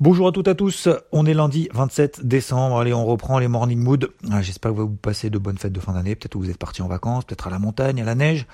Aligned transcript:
Bonjour 0.00 0.28
à 0.28 0.32
toutes 0.32 0.46
et 0.46 0.50
à 0.50 0.54
tous, 0.54 0.88
on 1.10 1.26
est 1.26 1.34
lundi 1.34 1.68
27 1.74 2.24
décembre, 2.24 2.78
allez 2.78 2.94
on 2.94 3.04
reprend 3.04 3.40
les 3.40 3.48
morning 3.48 3.80
mood. 3.80 4.10
Ah, 4.30 4.42
J'espère 4.42 4.70
que 4.70 4.76
vous 4.76 4.90
passez 4.90 5.28
de 5.28 5.38
bonnes 5.38 5.58
fêtes 5.58 5.72
de 5.72 5.80
fin 5.80 5.92
d'année, 5.92 6.14
peut-être 6.14 6.34
que 6.34 6.38
vous 6.38 6.50
êtes 6.50 6.56
partis 6.56 6.82
en 6.82 6.86
vacances, 6.86 7.24
peut-être 7.24 7.48
à 7.48 7.50
la 7.50 7.58
montagne, 7.58 8.00
à 8.00 8.04
la 8.04 8.14
neige, 8.14 8.46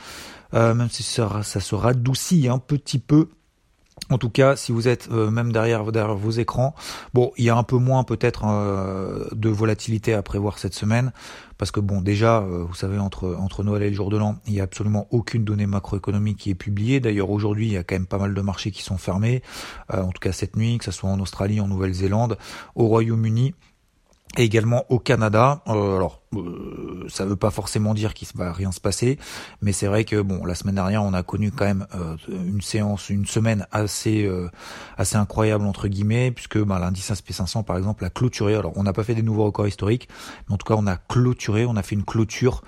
euh, 0.54 0.72
même 0.72 0.88
si 0.88 1.02
ça, 1.02 1.42
ça 1.42 1.60
se 1.60 1.74
radoucit 1.74 2.48
un 2.48 2.58
petit 2.58 2.98
peu 2.98 3.28
en 4.10 4.18
tout 4.18 4.30
cas, 4.30 4.56
si 4.56 4.72
vous 4.72 4.88
êtes 4.88 5.08
euh, 5.10 5.30
même 5.30 5.52
derrière, 5.52 5.84
vos 5.84 6.30
écrans, 6.30 6.74
bon, 7.14 7.32
il 7.36 7.44
y 7.44 7.50
a 7.50 7.56
un 7.56 7.62
peu 7.62 7.76
moins 7.76 8.04
peut-être 8.04 8.44
euh, 8.44 9.26
de 9.32 9.48
volatilité 9.48 10.12
à 10.14 10.22
prévoir 10.22 10.58
cette 10.58 10.74
semaine, 10.74 11.12
parce 11.56 11.70
que 11.70 11.80
bon, 11.80 12.00
déjà, 12.00 12.38
euh, 12.38 12.64
vous 12.68 12.74
savez, 12.74 12.98
entre 12.98 13.36
entre 13.38 13.62
Noël 13.62 13.82
et 13.82 13.90
le 13.90 13.96
jour 13.96 14.10
de 14.10 14.18
l'an, 14.18 14.36
il 14.46 14.54
y 14.54 14.60
a 14.60 14.64
absolument 14.64 15.06
aucune 15.10 15.44
donnée 15.44 15.66
macroéconomique 15.66 16.38
qui 16.38 16.50
est 16.50 16.54
publiée. 16.54 17.00
D'ailleurs, 17.00 17.30
aujourd'hui, 17.30 17.66
il 17.66 17.72
y 17.72 17.76
a 17.76 17.84
quand 17.84 17.94
même 17.94 18.06
pas 18.06 18.18
mal 18.18 18.34
de 18.34 18.40
marchés 18.40 18.70
qui 18.70 18.82
sont 18.82 18.98
fermés, 18.98 19.42
en 19.88 20.08
tout 20.08 20.20
cas 20.20 20.32
cette 20.32 20.56
nuit, 20.56 20.78
que 20.78 20.84
ce 20.84 20.90
soit 20.90 21.10
en 21.10 21.20
Australie, 21.20 21.60
en 21.60 21.68
Nouvelle-Zélande, 21.68 22.36
au 22.74 22.86
Royaume-Uni 22.86 23.54
et 24.36 24.42
également 24.42 24.84
au 24.88 24.98
Canada. 24.98 25.62
Euh, 25.68 25.96
alors, 25.96 26.20
euh, 26.36 27.06
ça 27.08 27.24
veut 27.24 27.36
pas 27.36 27.50
forcément 27.50 27.94
dire 27.94 28.14
qu'il 28.14 28.28
va 28.34 28.52
rien 28.52 28.72
se 28.72 28.80
passer, 28.80 29.18
mais 29.60 29.72
c'est 29.72 29.86
vrai 29.86 30.04
que 30.04 30.20
bon, 30.20 30.44
la 30.44 30.54
semaine 30.54 30.74
dernière, 30.74 31.02
on 31.02 31.12
a 31.12 31.22
connu 31.22 31.50
quand 31.50 31.64
même 31.64 31.86
euh, 31.94 32.16
une 32.28 32.60
séance, 32.60 33.10
une 33.10 33.26
semaine 33.26 33.66
assez 33.72 34.24
euh, 34.24 34.48
assez 34.96 35.16
incroyable 35.16 35.64
entre 35.66 35.88
guillemets, 35.88 36.30
puisque 36.30 36.58
ben, 36.58 36.78
l'indice 36.78 37.10
SP500 37.10 37.64
par 37.64 37.76
exemple 37.76 38.04
a 38.04 38.10
clôturé. 38.10 38.54
Alors, 38.54 38.72
on 38.76 38.82
n'a 38.82 38.92
pas 38.92 39.04
fait 39.04 39.14
des 39.14 39.22
nouveaux 39.22 39.44
records 39.44 39.68
historiques, 39.68 40.08
mais 40.48 40.54
en 40.54 40.58
tout 40.58 40.66
cas, 40.66 40.74
on 40.78 40.86
a 40.86 40.96
clôturé, 40.96 41.66
on 41.66 41.76
a 41.76 41.82
fait 41.82 41.94
une 41.94 42.04
clôture 42.04 42.62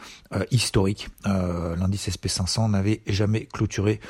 historique. 0.50 1.08
l'indice 1.24 2.08
SP500 2.08 2.70
n'avait 2.70 3.02
jamais 3.06 3.46
clôturé 3.46 4.00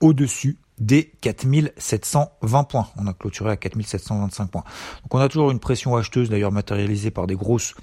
au-dessus 0.00 0.58
des 0.78 1.12
4720 1.22 2.64
points. 2.64 2.88
On 2.96 3.06
a 3.06 3.14
clôturé 3.14 3.50
à 3.50 3.56
4725 3.56 4.50
points. 4.50 4.64
Donc 5.02 5.14
on 5.14 5.18
a 5.18 5.28
toujours 5.28 5.50
une 5.50 5.58
pression 5.58 5.96
acheteuse 5.96 6.28
d'ailleurs 6.28 6.52
matérialisée 6.52 7.10
par 7.10 7.26
des 7.26 7.34
grosses 7.34 7.74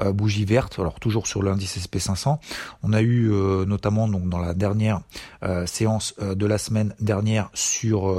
euh, 0.00 0.12
bougies 0.12 0.44
vertes. 0.44 0.78
Alors 0.78 1.00
toujours 1.00 1.26
sur 1.26 1.42
l'indice 1.42 1.78
SP500. 1.78 2.38
On 2.82 2.92
a 2.92 3.00
eu 3.00 3.30
euh, 3.32 3.64
notamment 3.64 4.06
donc 4.06 4.28
dans 4.28 4.38
la 4.38 4.54
dernière 4.54 5.00
euh, 5.42 5.66
séance 5.66 6.14
de 6.18 6.46
la 6.46 6.58
semaine 6.58 6.94
dernière 7.00 7.50
sur 7.54 8.14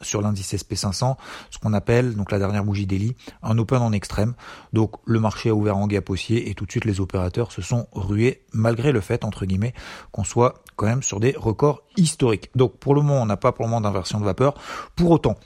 sur 0.00 0.22
l'indice 0.22 0.54
SP500 0.54 1.16
ce 1.50 1.58
qu'on 1.58 1.72
appelle 1.72 2.14
donc 2.14 2.30
la 2.30 2.38
dernière 2.38 2.64
bougie 2.64 2.86
daily 2.86 3.16
un 3.42 3.58
open 3.58 3.82
en 3.82 3.92
extrême. 3.92 4.34
Donc 4.72 4.96
le 5.04 5.20
marché 5.20 5.50
a 5.50 5.54
ouvert 5.54 5.76
en 5.76 5.86
gap 5.86 6.08
haussier 6.08 6.48
et 6.48 6.54
tout 6.54 6.64
de 6.64 6.70
suite 6.70 6.84
les 6.84 7.00
opérateurs 7.00 7.52
se 7.52 7.62
sont 7.62 7.86
rués 7.92 8.42
malgré 8.52 8.92
le 8.92 9.00
fait 9.00 9.24
entre 9.24 9.44
guillemets 9.44 9.74
qu'on 10.10 10.24
soit 10.24 10.54
quand 10.76 10.86
même 10.86 11.02
sur 11.02 11.20
des 11.20 11.34
records 11.36 11.82
historiques. 11.96 12.50
Donc 12.54 12.78
pour 12.78 12.94
le 12.94 13.02
moment 13.02 13.22
on 13.22 13.26
n'a 13.26 13.36
pas 13.36 13.52
pour 13.52 13.64
le 13.64 13.70
moment 13.70 13.73
d'inversion 13.80 14.20
de 14.20 14.24
vapeur. 14.24 14.54
Pour 14.96 15.10
autant, 15.10 15.36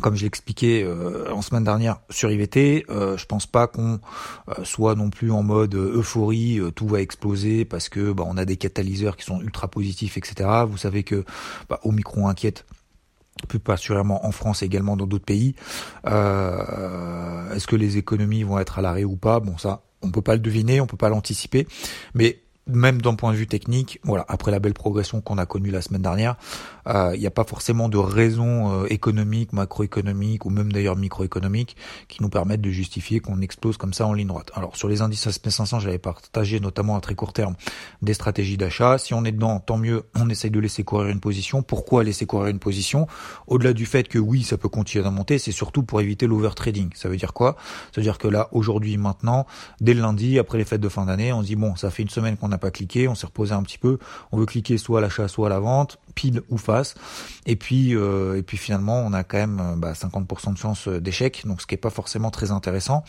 comme 0.00 0.16
je 0.16 0.22
l'expliquais 0.22 0.82
euh, 0.82 1.32
en 1.32 1.42
semaine 1.42 1.64
dernière 1.64 2.00
sur 2.08 2.30
IVT, 2.30 2.86
euh, 2.88 3.16
je 3.16 3.26
pense 3.26 3.46
pas 3.46 3.66
qu'on 3.66 4.00
euh, 4.48 4.64
soit 4.64 4.94
non 4.94 5.10
plus 5.10 5.30
en 5.30 5.42
mode 5.42 5.74
euphorie, 5.74 6.60
tout 6.74 6.88
va 6.88 7.00
exploser 7.00 7.64
parce 7.64 7.88
que 7.88 8.12
bah, 8.12 8.24
on 8.26 8.36
a 8.36 8.44
des 8.44 8.56
catalyseurs 8.56 9.16
qui 9.16 9.24
sont 9.24 9.40
ultra 9.40 9.68
positifs, 9.68 10.16
etc. 10.16 10.48
Vous 10.66 10.78
savez 10.78 11.02
que 11.02 11.24
bah, 11.68 11.80
Omicron 11.84 12.28
inquiète 12.28 12.64
plus 13.48 13.58
particulièrement 13.58 14.26
en 14.26 14.32
France 14.32 14.62
et 14.62 14.66
également 14.66 14.96
dans 14.96 15.06
d'autres 15.06 15.24
pays. 15.24 15.54
Est-ce 16.04 17.66
que 17.66 17.76
les 17.76 17.96
économies 17.96 18.42
vont 18.42 18.58
être 18.58 18.78
à 18.78 18.82
l'arrêt 18.82 19.04
ou 19.04 19.16
pas? 19.16 19.40
Bon, 19.40 19.56
ça, 19.58 19.82
on 20.02 20.10
peut 20.10 20.22
pas 20.22 20.34
le 20.34 20.40
deviner, 20.40 20.80
on 20.80 20.86
peut 20.86 20.96
pas 20.96 21.08
l'anticiper, 21.08 21.66
mais 22.14 22.41
même 22.66 23.02
d'un 23.02 23.14
point 23.14 23.32
de 23.32 23.36
vue 23.36 23.46
technique, 23.46 24.00
voilà, 24.04 24.24
après 24.28 24.50
la 24.50 24.60
belle 24.60 24.74
progression 24.74 25.20
qu'on 25.20 25.38
a 25.38 25.46
connue 25.46 25.70
la 25.70 25.82
semaine 25.82 26.02
dernière, 26.02 26.36
il 26.86 26.92
euh, 26.92 27.16
n'y 27.16 27.26
a 27.26 27.30
pas 27.30 27.44
forcément 27.44 27.88
de 27.88 27.98
raisons 27.98 28.82
euh, 28.82 28.86
économiques, 28.88 29.52
macroéconomiques 29.52 30.46
ou 30.46 30.50
même 30.50 30.72
d'ailleurs 30.72 30.96
microéconomiques 30.96 31.76
qui 32.08 32.22
nous 32.22 32.28
permettent 32.28 32.60
de 32.60 32.70
justifier 32.70 33.20
qu'on 33.20 33.40
explose 33.40 33.76
comme 33.76 33.92
ça 33.92 34.06
en 34.06 34.12
ligne 34.12 34.28
droite. 34.28 34.50
Alors 34.54 34.76
sur 34.76 34.88
les 34.88 35.02
indices 35.02 35.26
SP500, 35.26 35.80
j'avais 35.80 35.98
partagé 35.98 36.60
notamment 36.60 36.96
à 36.96 37.00
très 37.00 37.14
court 37.14 37.32
terme 37.32 37.54
des 38.00 38.14
stratégies 38.14 38.56
d'achat. 38.56 38.98
Si 38.98 39.12
on 39.14 39.24
est 39.24 39.32
dedans, 39.32 39.58
tant 39.60 39.78
mieux, 39.78 40.04
on 40.14 40.28
essaye 40.28 40.50
de 40.50 40.60
laisser 40.60 40.84
courir 40.84 41.08
une 41.08 41.20
position. 41.20 41.62
Pourquoi 41.62 42.04
laisser 42.04 42.26
courir 42.26 42.48
une 42.48 42.58
position? 42.58 43.06
Au-delà 43.48 43.72
du 43.72 43.86
fait 43.86 44.06
que 44.06 44.18
oui, 44.18 44.44
ça 44.44 44.56
peut 44.56 44.68
continuer 44.68 45.04
à 45.06 45.10
monter, 45.10 45.38
c'est 45.38 45.52
surtout 45.52 45.82
pour 45.82 46.00
éviter 46.00 46.26
l'overtrading. 46.26 46.90
Ça 46.94 47.08
veut 47.08 47.16
dire 47.16 47.32
quoi? 47.32 47.56
Ça 47.92 48.00
veut 48.00 48.02
dire 48.02 48.18
que 48.18 48.28
là, 48.28 48.48
aujourd'hui, 48.52 48.96
maintenant, 48.96 49.46
dès 49.80 49.94
le 49.94 50.00
lundi, 50.00 50.38
après 50.38 50.58
les 50.58 50.64
fêtes 50.64 50.80
de 50.80 50.88
fin 50.88 51.06
d'année, 51.06 51.32
on 51.32 51.42
se 51.42 51.46
dit 51.46 51.56
bon, 51.56 51.74
ça 51.76 51.90
fait 51.90 52.02
une 52.02 52.08
semaine 52.08 52.36
qu'on 52.36 52.51
n'a 52.52 52.58
pas 52.58 52.70
cliqué, 52.70 53.08
on 53.08 53.14
s'est 53.14 53.26
reposé 53.26 53.52
un 53.52 53.62
petit 53.62 53.78
peu, 53.78 53.98
on 54.30 54.38
veut 54.38 54.46
cliquer 54.46 54.78
soit 54.78 54.98
à 54.98 55.02
l'achat, 55.02 55.26
soit 55.28 55.46
à 55.46 55.50
la 55.50 55.58
vente, 55.58 55.98
pile 56.14 56.42
ou 56.50 56.58
face. 56.58 56.94
Et 57.46 57.56
puis, 57.56 57.96
euh, 57.96 58.38
et 58.38 58.42
puis 58.42 58.56
finalement, 58.56 58.98
on 59.00 59.12
a 59.12 59.24
quand 59.24 59.38
même 59.38 59.74
bah, 59.78 59.94
50% 59.94 60.52
de 60.52 60.58
chance 60.58 60.88
d'échec, 60.88 61.42
donc 61.46 61.60
ce 61.60 61.66
qui 61.66 61.74
est 61.74 61.78
pas 61.78 61.90
forcément 61.90 62.30
très 62.30 62.50
intéressant. 62.50 63.02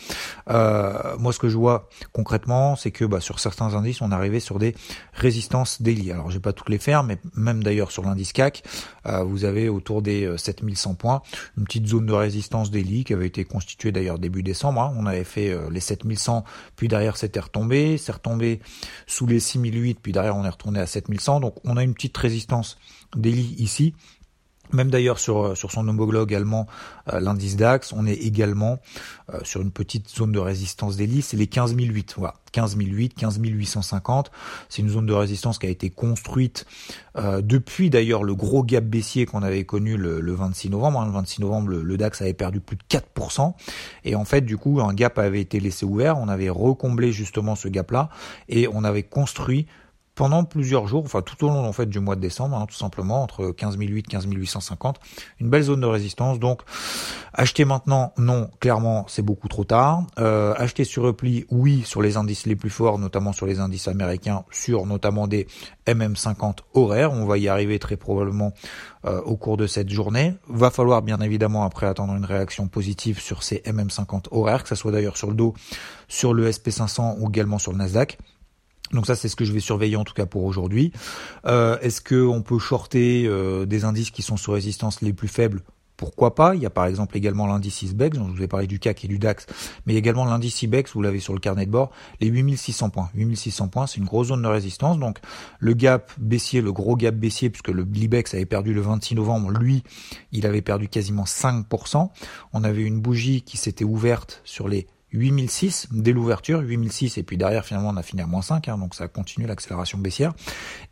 Euh, 0.50 1.16
moi, 1.18 1.32
ce 1.32 1.38
que 1.38 1.48
je 1.48 1.56
vois 1.56 1.88
concrètement, 2.12 2.76
c'est 2.76 2.90
que 2.90 3.04
bah, 3.04 3.20
sur 3.20 3.38
certains 3.38 3.74
indices, 3.74 4.00
on 4.00 4.10
arrivé 4.10 4.40
sur 4.40 4.58
des 4.58 4.74
résistances 5.12 5.82
daily. 5.82 6.12
Alors, 6.12 6.30
j'ai 6.30 6.40
pas 6.40 6.52
toutes 6.52 6.68
les 6.68 6.78
faire, 6.78 7.02
mais 7.04 7.18
même 7.34 7.62
d'ailleurs 7.62 7.90
sur 7.90 8.02
l'indice 8.02 8.32
CAC, 8.32 8.62
euh, 9.06 9.22
vous 9.22 9.44
avez 9.44 9.68
autour 9.68 10.02
des 10.02 10.32
7100 10.36 10.94
points 10.94 11.22
une 11.56 11.64
petite 11.64 11.86
zone 11.86 12.06
de 12.06 12.12
résistance 12.12 12.70
daily 12.70 13.04
qui 13.04 13.12
avait 13.12 13.26
été 13.26 13.44
constituée 13.44 13.92
d'ailleurs 13.92 14.18
début 14.18 14.42
décembre. 14.42 14.80
Hein. 14.80 14.94
On 14.96 15.06
avait 15.06 15.24
fait 15.24 15.56
les 15.70 15.80
7100, 15.80 16.44
puis 16.76 16.88
derrière 16.88 17.16
c'était 17.16 17.40
retombé, 17.40 17.98
c'est 17.98 18.12
retombé 18.12 18.60
sous 19.06 19.26
les 19.26 19.33
6008, 19.40 19.98
puis 20.00 20.12
derrière 20.12 20.36
on 20.36 20.44
est 20.44 20.48
retourné 20.48 20.80
à 20.80 20.86
7100. 20.86 21.40
Donc 21.40 21.56
on 21.64 21.76
a 21.76 21.82
une 21.82 21.94
petite 21.94 22.16
résistance 22.16 22.78
daily 23.16 23.54
ici. 23.58 23.94
Même 24.74 24.90
d'ailleurs 24.90 25.18
sur, 25.18 25.44
euh, 25.44 25.54
sur 25.54 25.70
son 25.70 25.86
homologue 25.86 26.34
allemand, 26.34 26.66
euh, 27.12 27.20
l'indice 27.20 27.56
DAX, 27.56 27.92
on 27.92 28.06
est 28.06 28.14
également 28.14 28.80
euh, 29.32 29.38
sur 29.44 29.62
une 29.62 29.70
petite 29.70 30.08
zone 30.08 30.32
de 30.32 30.38
résistance 30.38 30.96
daily, 30.96 31.22
c'est 31.22 31.36
les 31.36 31.46
15008. 31.46 32.14
Voilà, 32.18 32.34
15008, 32.52 33.14
15850. 33.16 34.32
C'est 34.68 34.82
une 34.82 34.88
zone 34.88 35.06
de 35.06 35.12
résistance 35.12 35.58
qui 35.58 35.66
a 35.66 35.70
été 35.70 35.90
construite 35.90 36.66
depuis 37.42 37.90
d'ailleurs 37.90 38.24
le 38.24 38.34
gros 38.34 38.64
gap 38.64 38.82
baissier 38.82 39.24
qu'on 39.24 39.44
avait 39.44 39.64
connu 39.64 39.96
le, 39.96 40.34
26 40.34 40.70
novembre. 40.70 41.00
Hein. 41.00 41.06
Le 41.06 41.12
26 41.12 41.42
novembre, 41.42 41.68
le, 41.70 41.96
DAX 41.96 42.20
avait 42.22 42.34
perdu 42.34 42.58
plus 42.58 42.76
de 42.76 42.82
4%. 42.88 43.54
Et 44.04 44.16
en 44.16 44.24
fait, 44.24 44.40
du 44.40 44.56
coup, 44.56 44.80
un 44.80 44.92
gap 44.92 45.18
avait 45.18 45.40
été 45.40 45.60
laissé 45.60 45.86
ouvert. 45.86 46.18
On 46.18 46.26
avait 46.28 46.48
recomblé 46.48 47.12
justement 47.12 47.54
ce 47.54 47.68
gap-là 47.68 48.08
et 48.48 48.68
on 48.72 48.82
avait 48.82 49.04
construit 49.04 49.66
pendant 50.14 50.44
plusieurs 50.44 50.86
jours, 50.86 51.04
enfin 51.04 51.22
tout 51.22 51.44
au 51.44 51.48
long 51.48 51.66
en 51.66 51.72
fait 51.72 51.86
du 51.86 51.98
mois 51.98 52.14
de 52.14 52.20
décembre, 52.20 52.56
hein, 52.56 52.66
tout 52.66 52.76
simplement 52.76 53.22
entre 53.22 53.50
15 53.50 53.76
008 53.78 54.06
15 54.06 54.26
850, 54.30 55.00
une 55.40 55.50
belle 55.50 55.62
zone 55.62 55.80
de 55.80 55.86
résistance. 55.86 56.38
Donc 56.38 56.62
acheter 57.32 57.64
maintenant, 57.64 58.12
non, 58.16 58.48
clairement 58.60 59.06
c'est 59.08 59.22
beaucoup 59.22 59.48
trop 59.48 59.64
tard. 59.64 60.04
Euh, 60.18 60.54
acheter 60.56 60.84
sur 60.84 61.02
repli, 61.02 61.46
oui, 61.50 61.82
sur 61.84 62.00
les 62.00 62.16
indices 62.16 62.46
les 62.46 62.54
plus 62.54 62.70
forts, 62.70 62.98
notamment 62.98 63.32
sur 63.32 63.46
les 63.46 63.58
indices 63.58 63.88
américains, 63.88 64.44
sur 64.50 64.86
notamment 64.86 65.26
des 65.26 65.48
MM50 65.86 66.58
horaires. 66.74 67.12
On 67.12 67.26
va 67.26 67.38
y 67.38 67.48
arriver 67.48 67.78
très 67.78 67.96
probablement 67.96 68.52
euh, 69.04 69.20
au 69.22 69.36
cours 69.36 69.56
de 69.56 69.66
cette 69.66 69.90
journée. 69.90 70.34
Va 70.48 70.70
falloir 70.70 71.02
bien 71.02 71.20
évidemment 71.20 71.64
après 71.64 71.86
attendre 71.86 72.14
une 72.14 72.24
réaction 72.24 72.68
positive 72.68 73.20
sur 73.20 73.42
ces 73.42 73.56
MM50 73.66 74.26
horaires, 74.30 74.62
que 74.62 74.68
ce 74.68 74.76
soit 74.76 74.92
d'ailleurs 74.92 75.16
sur 75.16 75.28
le 75.28 75.34
dos, 75.34 75.54
sur 76.06 76.34
le 76.34 76.48
SP500 76.48 77.16
ou 77.18 77.28
également 77.28 77.58
sur 77.58 77.72
le 77.72 77.78
Nasdaq. 77.78 78.18
Donc 78.94 79.06
ça, 79.06 79.16
c'est 79.16 79.28
ce 79.28 79.36
que 79.36 79.44
je 79.44 79.52
vais 79.52 79.60
surveiller 79.60 79.96
en 79.96 80.04
tout 80.04 80.14
cas 80.14 80.26
pour 80.26 80.44
aujourd'hui. 80.44 80.92
Euh, 81.46 81.78
est-ce 81.80 82.00
qu'on 82.00 82.42
peut 82.42 82.58
shorter 82.58 83.26
euh, 83.26 83.66
des 83.66 83.84
indices 83.84 84.10
qui 84.10 84.22
sont 84.22 84.36
sous 84.36 84.52
résistance 84.52 85.02
les 85.02 85.12
plus 85.12 85.28
faibles? 85.28 85.62
Pourquoi 85.96 86.34
pas? 86.34 86.56
Il 86.56 86.62
y 86.62 86.66
a 86.66 86.70
par 86.70 86.86
exemple 86.86 87.16
également 87.16 87.46
l'indice 87.46 87.82
ISBEX, 87.82 88.18
dont 88.18 88.26
je 88.28 88.32
vous 88.32 88.42
ai 88.42 88.48
parlé 88.48 88.66
du 88.66 88.80
CAC 88.80 89.04
et 89.04 89.08
du 89.08 89.18
DAX, 89.18 89.46
mais 89.86 89.94
également 89.94 90.24
l'indice 90.24 90.60
IBEX, 90.62 90.92
vous 90.92 91.02
l'avez 91.02 91.20
sur 91.20 91.34
le 91.34 91.38
carnet 91.38 91.66
de 91.66 91.70
bord, 91.70 91.92
les 92.20 92.26
8600 92.26 92.90
points. 92.90 93.10
8600 93.14 93.68
points, 93.68 93.86
c'est 93.86 93.98
une 93.98 94.04
grosse 94.04 94.28
zone 94.28 94.42
de 94.42 94.48
résistance. 94.48 94.98
Donc 94.98 95.18
le 95.60 95.72
gap 95.72 96.10
baissier, 96.18 96.62
le 96.62 96.72
gros 96.72 96.96
gap 96.96 97.14
baissier, 97.14 97.48
puisque 97.48 97.68
le 97.68 97.84
l'IBEX 97.84 98.34
avait 98.34 98.44
perdu 98.44 98.74
le 98.74 98.80
26 98.80 99.14
novembre, 99.14 99.50
lui, 99.52 99.84
il 100.32 100.46
avait 100.46 100.62
perdu 100.62 100.88
quasiment 100.88 101.24
5%. 101.24 102.10
On 102.52 102.64
avait 102.64 102.82
une 102.82 103.00
bougie 103.00 103.42
qui 103.42 103.56
s'était 103.56 103.84
ouverte 103.84 104.40
sur 104.44 104.66
les 104.66 104.88
8006 105.14 105.88
dès 105.92 106.12
l'ouverture, 106.12 106.60
8006 106.60 107.18
et 107.18 107.22
puis 107.22 107.36
derrière 107.36 107.64
finalement 107.64 107.90
on 107.90 107.96
a 107.96 108.02
fini 108.02 108.22
à 108.22 108.26
moins 108.26 108.42
5, 108.42 108.68
hein, 108.68 108.78
donc 108.78 108.94
ça 108.94 109.08
continue 109.08 109.46
l'accélération 109.46 109.98
baissière. 109.98 110.32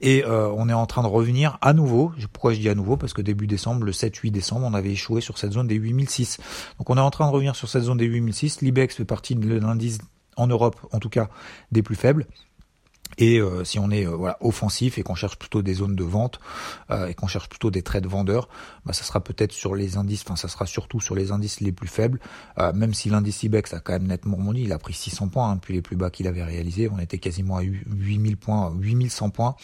Et 0.01 0.25
euh, 0.25 0.49
on 0.57 0.69
est 0.69 0.73
en 0.73 0.87
train 0.87 1.03
de 1.03 1.09
revenir 1.09 1.59
à 1.61 1.73
nouveau. 1.73 2.13
Pourquoi 2.33 2.55
je 2.55 2.61
dis 2.61 2.69
à 2.69 2.75
nouveau? 2.75 2.97
Parce 2.97 3.13
que 3.13 3.23
début 3.23 3.47
décembre, 3.47 3.85
le 3.85 3.93
7-8 3.93 4.31
décembre, 4.31 4.67
on 4.67 4.75
avait 4.75 4.93
échoué 4.93 5.21
sur 5.21 5.39
cette 5.39 5.53
zone 5.53 5.67
des 5.67 5.75
8006. 5.75 6.39
Donc 6.79 6.89
on 6.89 6.97
est 6.97 7.01
en 7.01 7.11
train 7.11 7.27
de 7.27 7.33
revenir 7.33 7.57
sur 7.57 7.69
cette 7.69 7.83
zone 7.83 7.99
des 7.99 8.07
8006. 8.07 8.61
L'IBEX 8.63 8.97
fait 8.97 9.05
partie 9.05 9.35
de 9.35 9.59
l'indice 9.59 9.99
en 10.37 10.47
Europe, 10.47 10.77
en 10.93 10.99
tout 10.99 11.11
cas, 11.11 11.29
des 11.73 11.83
plus 11.83 11.97
faibles. 11.97 12.27
Et 13.19 13.39
euh, 13.39 13.65
si 13.65 13.79
on 13.79 13.91
est 13.91 14.07
euh, 14.07 14.11
voilà 14.11 14.37
offensif 14.41 14.99
et 14.99 15.03
qu'on 15.03 15.15
cherche 15.15 15.37
plutôt 15.37 15.63
des 15.63 15.75
zones 15.75 15.95
de 15.95 16.05
vente 16.05 16.41
euh, 16.91 17.09
et 17.09 17.15
qu'on 17.15 17.27
cherche 17.27 17.49
plutôt 17.49 17.71
des 17.71 17.83
trades 17.83 18.07
vendeurs, 18.07 18.49
bah, 18.87 18.93
ça 18.93 19.05
sera 19.05 19.21
peut-être 19.21 19.53
sur 19.53 19.75
les 19.75 19.97
indices, 19.97 20.23
enfin 20.27 20.37
ça 20.37 20.49
sera 20.49 20.67
surtout 20.67 21.01
sur 21.01 21.15
les 21.15 21.33
indices 21.33 21.61
les 21.61 21.73
plus 21.73 21.89
faibles. 21.89 22.21
même 22.75 22.95
si 22.95 23.11
l'indice 23.11 23.43
IBEX 23.43 23.75
a 23.75 23.81
quand 23.81 23.93
même 23.93 24.07
nettement 24.07 24.37
remonté, 24.37 24.61
il 24.61 24.73
a 24.73 24.79
pris 24.79 24.95
600 24.95 25.29
points 25.29 25.51
hein, 25.51 25.55
depuis 25.57 25.75
les 25.75 25.83
plus 25.83 25.97
bas 25.97 26.11
qu'il 26.11 26.27
avait 26.27 26.43
réalisé. 26.43 26.89
On 26.89 26.99
était 26.99 27.19
quasiment 27.19 27.57
à 27.57 27.63
8000 27.63 28.37
points, 28.37 28.73
8100 28.79 29.31
points. 29.31 29.55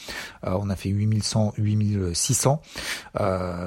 on 0.42 0.70
a 0.70 0.76
fait 0.76 0.88
8100, 0.88 1.54
8600. 1.58 2.62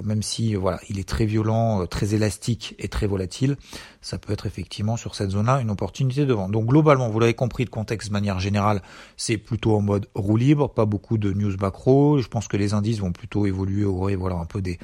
même 0.03 0.23
si 0.23 0.55
voilà, 0.55 0.79
il 0.89 0.99
est 0.99 1.07
très 1.07 1.25
violent, 1.25 1.85
très 1.87 2.13
élastique 2.13 2.75
et 2.79 2.87
très 2.87 3.07
volatile, 3.07 3.57
ça 4.01 4.17
peut 4.17 4.33
être 4.33 4.45
effectivement 4.45 4.97
sur 4.97 5.15
cette 5.15 5.31
zone-là 5.31 5.61
une 5.61 5.69
opportunité 5.69 6.25
de 6.25 6.33
vente. 6.33 6.51
Donc 6.51 6.65
globalement, 6.65 7.09
vous 7.09 7.19
l'avez 7.19 7.33
compris, 7.33 7.63
le 7.63 7.69
contexte 7.69 8.09
de 8.09 8.13
manière 8.13 8.39
générale, 8.39 8.81
c'est 9.15 9.37
plutôt 9.37 9.70
en 9.75 9.81
mode 9.81 10.07
roue 10.15 10.37
libre, 10.37 10.69
pas 10.69 10.85
beaucoup 10.85 11.17
de 11.17 11.31
news 11.33 11.55
macro. 11.59 12.19
Je 12.19 12.27
pense 12.27 12.47
que 12.47 12.57
les 12.57 12.73
indices 12.73 12.99
vont 12.99 13.11
plutôt 13.11 13.45
évoluer 13.45 13.85
au 13.85 14.09
voilà, 14.17 14.35
un 14.35 14.45
peu 14.45 14.61
des, 14.61 14.79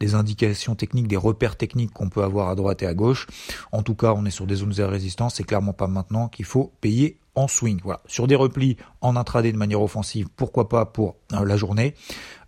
des 0.00 0.14
indications 0.14 0.74
techniques, 0.74 1.08
des 1.08 1.16
repères 1.16 1.56
techniques 1.56 1.92
qu'on 1.92 2.08
peut 2.08 2.22
avoir 2.22 2.48
à 2.48 2.54
droite 2.54 2.82
et 2.82 2.86
à 2.86 2.94
gauche. 2.94 3.26
En 3.72 3.82
tout 3.82 3.94
cas, 3.94 4.14
on 4.16 4.24
est 4.24 4.30
sur 4.30 4.46
des 4.46 4.56
zones 4.56 4.70
de 4.70 4.82
résistance. 4.82 5.36
C'est 5.36 5.44
clairement 5.44 5.72
pas 5.72 5.86
maintenant 5.86 6.28
qu'il 6.28 6.44
faut 6.44 6.72
payer 6.80 7.18
en 7.34 7.48
swing. 7.48 7.80
Voilà. 7.82 8.00
Sur 8.06 8.26
des 8.26 8.34
replis 8.34 8.76
en 9.00 9.16
intraday 9.16 9.52
de 9.52 9.56
manière 9.56 9.80
offensive, 9.80 10.28
pourquoi 10.36 10.68
pas 10.68 10.86
pour 10.86 11.16
euh, 11.32 11.44
la 11.44 11.56
journée. 11.56 11.94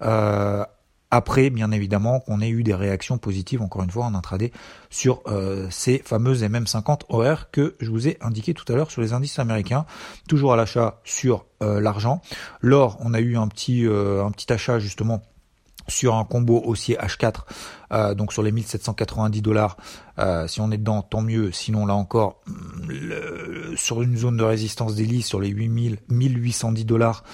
Euh, 0.02 0.64
après, 1.10 1.50
bien 1.50 1.72
évidemment, 1.72 2.20
qu'on 2.20 2.40
ait 2.40 2.48
eu 2.48 2.62
des 2.62 2.74
réactions 2.74 3.18
positives, 3.18 3.62
encore 3.62 3.82
une 3.82 3.90
fois, 3.90 4.04
en 4.04 4.14
intraday, 4.14 4.52
sur 4.90 5.22
euh, 5.26 5.66
ces 5.70 5.98
fameuses 5.98 6.44
MM50 6.44 7.00
OR 7.08 7.50
que 7.50 7.74
je 7.80 7.90
vous 7.90 8.06
ai 8.06 8.16
indiqué 8.20 8.54
tout 8.54 8.70
à 8.72 8.76
l'heure 8.76 8.90
sur 8.90 9.02
les 9.02 9.12
indices 9.12 9.38
américains, 9.38 9.86
toujours 10.28 10.52
à 10.52 10.56
l'achat 10.56 11.00
sur 11.04 11.46
euh, 11.62 11.80
l'argent. 11.80 12.22
L'or, 12.60 12.96
on 13.00 13.12
a 13.12 13.20
eu 13.20 13.36
un 13.36 13.48
petit, 13.48 13.86
euh, 13.86 14.24
un 14.24 14.30
petit 14.30 14.52
achat 14.52 14.78
justement 14.78 15.22
sur 15.88 16.14
un 16.14 16.24
combo 16.24 16.62
haussier 16.64 16.96
H4, 16.98 18.14
donc 18.14 18.32
sur 18.32 18.44
les 18.44 18.52
1790 18.52 19.42
dollars. 19.42 19.76
si 20.46 20.60
on 20.60 20.70
est 20.70 20.76
dedans, 20.76 21.02
tant 21.02 21.20
mieux. 21.20 21.50
Sinon, 21.50 21.84
là 21.84 21.96
encore, 21.96 22.42
sur 23.74 24.00
une 24.00 24.16
zone 24.16 24.36
de 24.36 24.44
résistance 24.44 24.94
d'hélice 24.94 25.26
sur 25.26 25.40
les 25.40 25.48
8000, 25.48 25.98
1810 26.08 26.84
dollars 26.84 27.24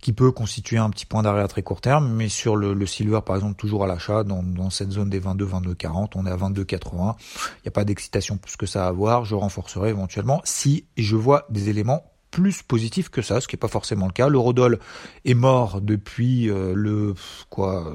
qui 0.00 0.12
peut 0.12 0.32
constituer 0.32 0.78
un 0.78 0.90
petit 0.90 1.06
point 1.06 1.22
d'arrêt 1.22 1.42
à 1.42 1.48
très 1.48 1.62
court 1.62 1.80
terme, 1.80 2.12
mais 2.12 2.28
sur 2.28 2.56
le, 2.56 2.74
le 2.74 2.86
silver 2.86 3.20
par 3.24 3.36
exemple 3.36 3.56
toujours 3.56 3.84
à 3.84 3.86
l'achat 3.86 4.24
dans, 4.24 4.42
dans, 4.42 4.70
cette 4.70 4.90
zone 4.90 5.10
des 5.10 5.18
22 5.18 5.44
22 5.44 5.74
40, 5.74 6.16
on 6.16 6.26
est 6.26 6.30
à 6.30 6.36
22 6.36 6.64
80. 6.64 7.16
Il 7.20 7.60
n'y 7.64 7.68
a 7.68 7.72
pas 7.72 7.84
d'excitation 7.84 8.36
plus 8.36 8.56
que 8.56 8.66
ça 8.66 8.86
à 8.86 8.88
avoir, 8.88 9.24
je 9.24 9.34
renforcerai 9.34 9.90
éventuellement 9.90 10.40
si 10.44 10.86
je 10.96 11.16
vois 11.16 11.46
des 11.50 11.68
éléments 11.68 12.04
plus 12.30 12.62
positifs 12.62 13.08
que 13.08 13.22
ça, 13.22 13.40
ce 13.40 13.48
qui 13.48 13.56
n'est 13.56 13.60
pas 13.60 13.68
forcément 13.68 14.06
le 14.06 14.12
cas. 14.12 14.28
L'eurodoll 14.28 14.78
est 15.24 15.34
mort 15.34 15.80
depuis 15.80 16.48
euh, 16.48 16.72
le 16.74 17.14
quoi 17.48 17.92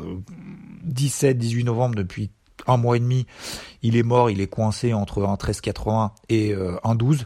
17-18 0.88 1.63
novembre, 1.63 1.96
depuis 1.96 2.31
un 2.68 2.78
mois 2.78 2.98
et 2.98 3.00
demi, 3.00 3.25
il 3.81 3.98
est 3.98 4.04
mort, 4.04 4.30
il 4.30 4.42
est 4.42 4.48
coincé 4.48 4.94
entre 4.94 5.24
un 5.25 5.36
13,80 5.36 6.12
et 6.30 6.54
euh, 6.54 6.78
un 6.84 6.96
12. 6.96 7.25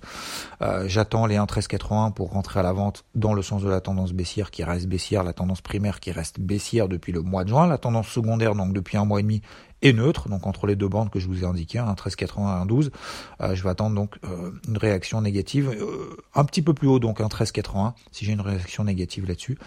Euh, 0.61 0.83
j'attends 0.87 1.25
les 1.25 1.37
1,1380 1.37 2.13
pour 2.13 2.31
rentrer 2.31 2.59
à 2.59 2.63
la 2.63 2.73
vente 2.73 3.05
dans 3.15 3.33
le 3.33 3.41
sens 3.41 3.61
de 3.61 3.69
la 3.69 3.81
tendance 3.81 4.11
baissière 4.11 4.51
qui 4.51 4.63
reste 4.63 4.87
baissière, 4.87 5.23
la 5.23 5.33
tendance 5.33 5.61
primaire 5.61 5.99
qui 5.99 6.11
reste 6.11 6.39
baissière 6.39 6.87
depuis 6.87 7.11
le 7.11 7.21
mois 7.21 7.43
de 7.43 7.49
juin, 7.49 7.67
la 7.67 7.77
tendance 7.77 8.07
secondaire 8.07 8.55
donc 8.55 8.73
depuis 8.73 8.97
un 8.97 9.05
mois 9.05 9.19
et 9.19 9.23
demi 9.23 9.41
est 9.81 9.93
neutre, 9.93 10.29
donc 10.29 10.47
entre 10.47 10.67
les 10.67 10.75
deux 10.75 10.87
bandes 10.87 11.09
que 11.09 11.19
je 11.19 11.27
vous 11.27 11.43
ai 11.43 11.47
indiquées, 11.47 11.79
un 11.79 11.93
13,80 11.93 12.39
et 12.39 12.61
un 12.61 12.65
12. 12.65 12.91
Euh, 13.41 13.55
je 13.55 13.63
vais 13.63 13.69
attendre 13.69 13.95
donc 13.95 14.17
une 14.67 14.77
réaction 14.77 15.21
négative 15.21 15.75
un 16.35 16.45
petit 16.45 16.61
peu 16.61 16.73
plus 16.73 16.87
haut, 16.87 16.99
donc 16.99 17.21
un 17.21 17.27
13,80. 17.27 17.93
Si 18.11 18.25
j'ai 18.25 18.33
une 18.33 18.41
réaction 18.41 18.83
négative 18.83 19.27
là-dessus, 19.27 19.57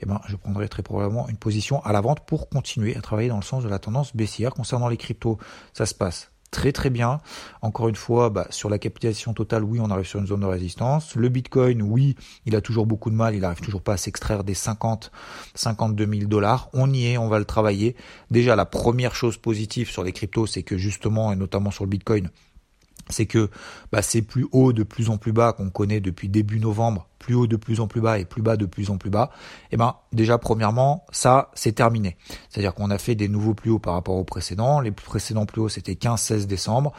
eh 0.00 0.06
ben, 0.06 0.20
je 0.28 0.36
prendrai 0.36 0.68
très 0.68 0.82
probablement 0.82 1.28
une 1.28 1.36
position 1.36 1.84
à 1.84 1.92
la 1.92 2.00
vente 2.00 2.20
pour 2.26 2.48
continuer 2.48 2.96
à 2.96 3.00
travailler 3.00 3.28
dans 3.28 3.36
le 3.36 3.42
sens 3.42 3.62
de 3.64 3.68
la 3.68 3.78
tendance 3.78 4.14
baissière. 4.14 4.54
Concernant 4.54 4.88
les 4.88 4.96
cryptos, 4.96 5.38
ça 5.72 5.86
se 5.86 5.94
passe 5.94 6.30
très 6.50 6.72
très 6.72 6.90
bien. 6.90 7.20
Encore 7.62 7.88
une 7.88 7.96
fois, 7.96 8.30
bah, 8.30 8.46
sur 8.50 8.70
la 8.70 8.78
capitalisation 8.78 9.34
totale, 9.34 9.64
oui, 9.64 9.80
on 9.80 9.90
arrive 9.90 10.06
sur 10.06 10.20
une 10.20 10.26
zone 10.26 10.40
de 10.40 10.46
résistance. 10.46 11.14
Le 11.14 11.28
Bitcoin, 11.28 11.82
oui, 11.82 12.16
il 12.46 12.56
a 12.56 12.60
toujours 12.60 12.86
beaucoup 12.86 13.10
de 13.10 13.14
mal, 13.14 13.34
il 13.34 13.44
arrive 13.44 13.60
toujours 13.60 13.82
pas 13.82 13.94
à 13.94 13.96
s'extraire 13.96 14.44
des 14.44 14.54
50, 14.54 15.10
52 15.54 16.06
000 16.06 16.24
dollars. 16.26 16.68
On 16.72 16.92
y 16.92 17.06
est, 17.06 17.18
on 17.18 17.28
va 17.28 17.38
le 17.38 17.44
travailler. 17.44 17.96
Déjà, 18.30 18.56
la 18.56 18.66
première 18.66 19.14
chose 19.14 19.36
positive 19.36 19.90
sur 19.90 20.04
les 20.04 20.12
cryptos, 20.12 20.46
c'est 20.46 20.62
que 20.62 20.76
justement, 20.76 21.32
et 21.32 21.36
notamment 21.36 21.70
sur 21.70 21.84
le 21.84 21.90
Bitcoin, 21.90 22.30
c'est 23.10 23.26
que 23.26 23.50
bah, 23.92 24.02
c'est 24.02 24.22
plus 24.22 24.46
haut 24.52 24.72
de 24.72 24.82
plus 24.82 25.10
en 25.10 25.16
plus 25.16 25.32
bas 25.32 25.52
qu'on 25.52 25.70
connaît 25.70 26.00
depuis 26.00 26.28
début 26.28 26.60
novembre, 26.60 27.08
plus 27.18 27.34
haut 27.34 27.46
de 27.46 27.56
plus 27.56 27.80
en 27.80 27.86
plus 27.86 28.00
bas 28.00 28.18
et 28.18 28.24
plus 28.24 28.42
bas 28.42 28.56
de 28.56 28.66
plus 28.66 28.90
en 28.90 28.96
plus 28.96 29.10
bas. 29.10 29.30
Et 29.64 29.74
eh 29.74 29.76
ben 29.76 29.96
déjà 30.12 30.38
premièrement, 30.38 31.04
ça 31.10 31.50
c'est 31.54 31.72
terminé. 31.72 32.16
C'est-à-dire 32.48 32.74
qu'on 32.74 32.90
a 32.90 32.98
fait 32.98 33.14
des 33.14 33.28
nouveaux 33.28 33.54
plus 33.54 33.70
hauts 33.70 33.78
par 33.78 33.94
rapport 33.94 34.16
aux 34.16 34.24
précédents. 34.24 34.80
Les 34.80 34.90
précédents 34.90 35.46
plus 35.46 35.62
hauts 35.62 35.68
c'était 35.68 35.92
15-16 35.92 36.46
décembre, 36.46 36.92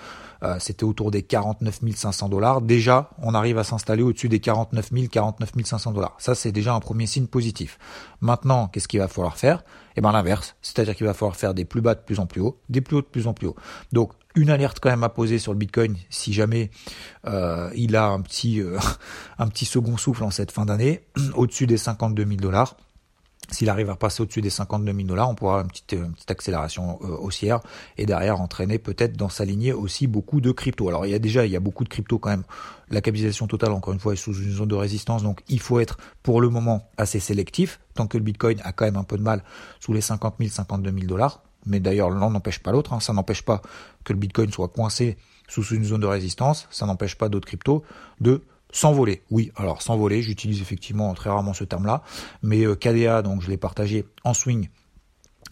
euh, 0.43 0.57
c'était 0.59 0.83
autour 0.83 1.11
des 1.11 1.23
49 1.23 1.79
500 1.95 2.29
dollars. 2.29 2.61
Déjà, 2.61 3.09
on 3.21 3.33
arrive 3.33 3.57
à 3.57 3.63
s'installer 3.63 4.03
au-dessus 4.03 4.29
des 4.29 4.39
49 4.39 4.89
000, 4.91 5.07
49 5.07 5.51
500 5.63 5.91
dollars. 5.91 6.15
Ça 6.17 6.35
c'est 6.35 6.51
déjà 6.51 6.73
un 6.73 6.79
premier 6.79 7.07
signe 7.07 7.27
positif. 7.27 7.77
Maintenant, 8.21 8.67
qu'est-ce 8.67 8.87
qu'il 8.87 8.99
va 8.99 9.07
falloir 9.07 9.37
faire? 9.37 9.63
Eh 9.95 10.01
ben 10.01 10.11
l'inverse, 10.11 10.55
c'est-à-dire 10.61 10.95
qu'il 10.95 11.05
va 11.05 11.13
falloir 11.13 11.35
faire 11.35 11.53
des 11.53 11.65
plus 11.65 11.81
bas 11.81 11.95
de 11.95 11.99
plus 11.99 12.19
en 12.19 12.25
plus 12.25 12.41
haut, 12.41 12.59
des 12.69 12.81
plus 12.81 12.97
hauts 12.97 13.01
de 13.01 13.07
plus 13.07 13.27
en 13.27 13.33
plus 13.33 13.47
haut. 13.47 13.55
Donc 13.91 14.13
une 14.39 14.49
alerte 14.49 14.79
quand 14.79 14.89
même 14.89 15.03
à 15.03 15.09
poser 15.09 15.37
sur 15.39 15.51
le 15.51 15.59
Bitcoin 15.59 15.97
si 16.09 16.33
jamais 16.33 16.71
euh, 17.27 17.69
il 17.75 17.95
a 17.95 18.07
un 18.07 18.21
petit 18.21 18.61
euh, 18.61 18.79
un 19.37 19.47
petit 19.47 19.65
second 19.65 19.97
souffle 19.97 20.23
en 20.23 20.31
cette 20.31 20.51
fin 20.51 20.65
d'année 20.65 21.03
au-dessus 21.35 21.67
des 21.67 21.77
52 21.77 22.25
000 22.25 22.37
dollars. 22.37 22.77
S'il 23.51 23.67
arrive 23.69 23.89
à 23.89 23.95
passer 23.95 24.21
au-dessus 24.21 24.41
des 24.41 24.51
52 24.51 24.93
000 24.93 25.07
dollars, 25.07 25.27
on 25.27 25.33
pourra 25.33 25.53
avoir 25.53 25.65
une 25.65 25.71
petite, 25.71 26.29
accélération 26.29 26.99
euh, 27.01 27.17
haussière 27.17 27.61
et 27.97 28.05
derrière 28.05 28.39
entraîner 28.39 28.77
peut-être 28.77 29.17
dans 29.17 29.29
s'aligner 29.29 29.73
aussi 29.73 30.05
beaucoup 30.05 30.39
de 30.39 30.51
crypto. 30.51 30.87
Alors 30.87 31.07
il 31.07 31.11
y 31.11 31.15
a 31.15 31.19
déjà 31.19 31.47
il 31.47 31.51
y 31.51 31.55
a 31.55 31.59
beaucoup 31.59 31.83
de 31.83 31.89
crypto 31.89 32.19
quand 32.19 32.29
même. 32.29 32.43
La 32.91 33.01
capitalisation 33.01 33.47
totale 33.47 33.71
encore 33.71 33.93
une 33.93 33.99
fois 33.99 34.13
est 34.13 34.17
sous 34.17 34.35
une 34.35 34.51
zone 34.51 34.67
de 34.67 34.75
résistance, 34.75 35.23
donc 35.23 35.41
il 35.47 35.59
faut 35.59 35.79
être 35.79 35.97
pour 36.21 36.41
le 36.41 36.49
moment 36.49 36.89
assez 36.97 37.19
sélectif. 37.19 37.79
Tant 37.95 38.05
que 38.05 38.17
le 38.17 38.23
Bitcoin 38.23 38.59
a 38.63 38.71
quand 38.71 38.85
même 38.85 38.97
un 38.97 39.03
peu 39.03 39.17
de 39.17 39.23
mal 39.23 39.43
sous 39.79 39.93
les 39.93 40.01
50 40.01 40.35
000, 40.39 40.51
52 40.51 40.91
000 40.91 41.07
dollars, 41.07 41.41
mais 41.65 41.79
d'ailleurs 41.79 42.09
l'un 42.09 42.29
n'empêche 42.29 42.59
pas 42.59 42.71
l'autre, 42.71 42.93
hein. 42.93 42.99
ça 42.99 43.13
n'empêche 43.13 43.43
pas 43.43 43.61
que 44.03 44.13
le 44.13 44.19
Bitcoin 44.19 44.51
soit 44.51 44.69
coincé 44.69 45.17
sous 45.47 45.63
une 45.73 45.83
zone 45.83 46.01
de 46.01 46.07
résistance, 46.07 46.67
ça 46.71 46.85
n'empêche 46.85 47.15
pas 47.15 47.29
d'autres 47.29 47.47
cryptos 47.47 47.83
de 48.21 48.43
s'envoler. 48.71 49.23
Oui, 49.31 49.51
alors 49.55 49.81
s'envoler, 49.81 50.21
j'utilise 50.21 50.61
effectivement 50.61 51.13
très 51.13 51.29
rarement 51.29 51.53
ce 51.53 51.63
terme-là, 51.63 52.03
mais 52.43 52.65
euh, 52.65 52.75
KDA, 52.75 53.21
donc 53.21 53.41
je 53.41 53.49
l'ai 53.49 53.57
partagé 53.57 54.05
en 54.23 54.33
swing 54.33 54.69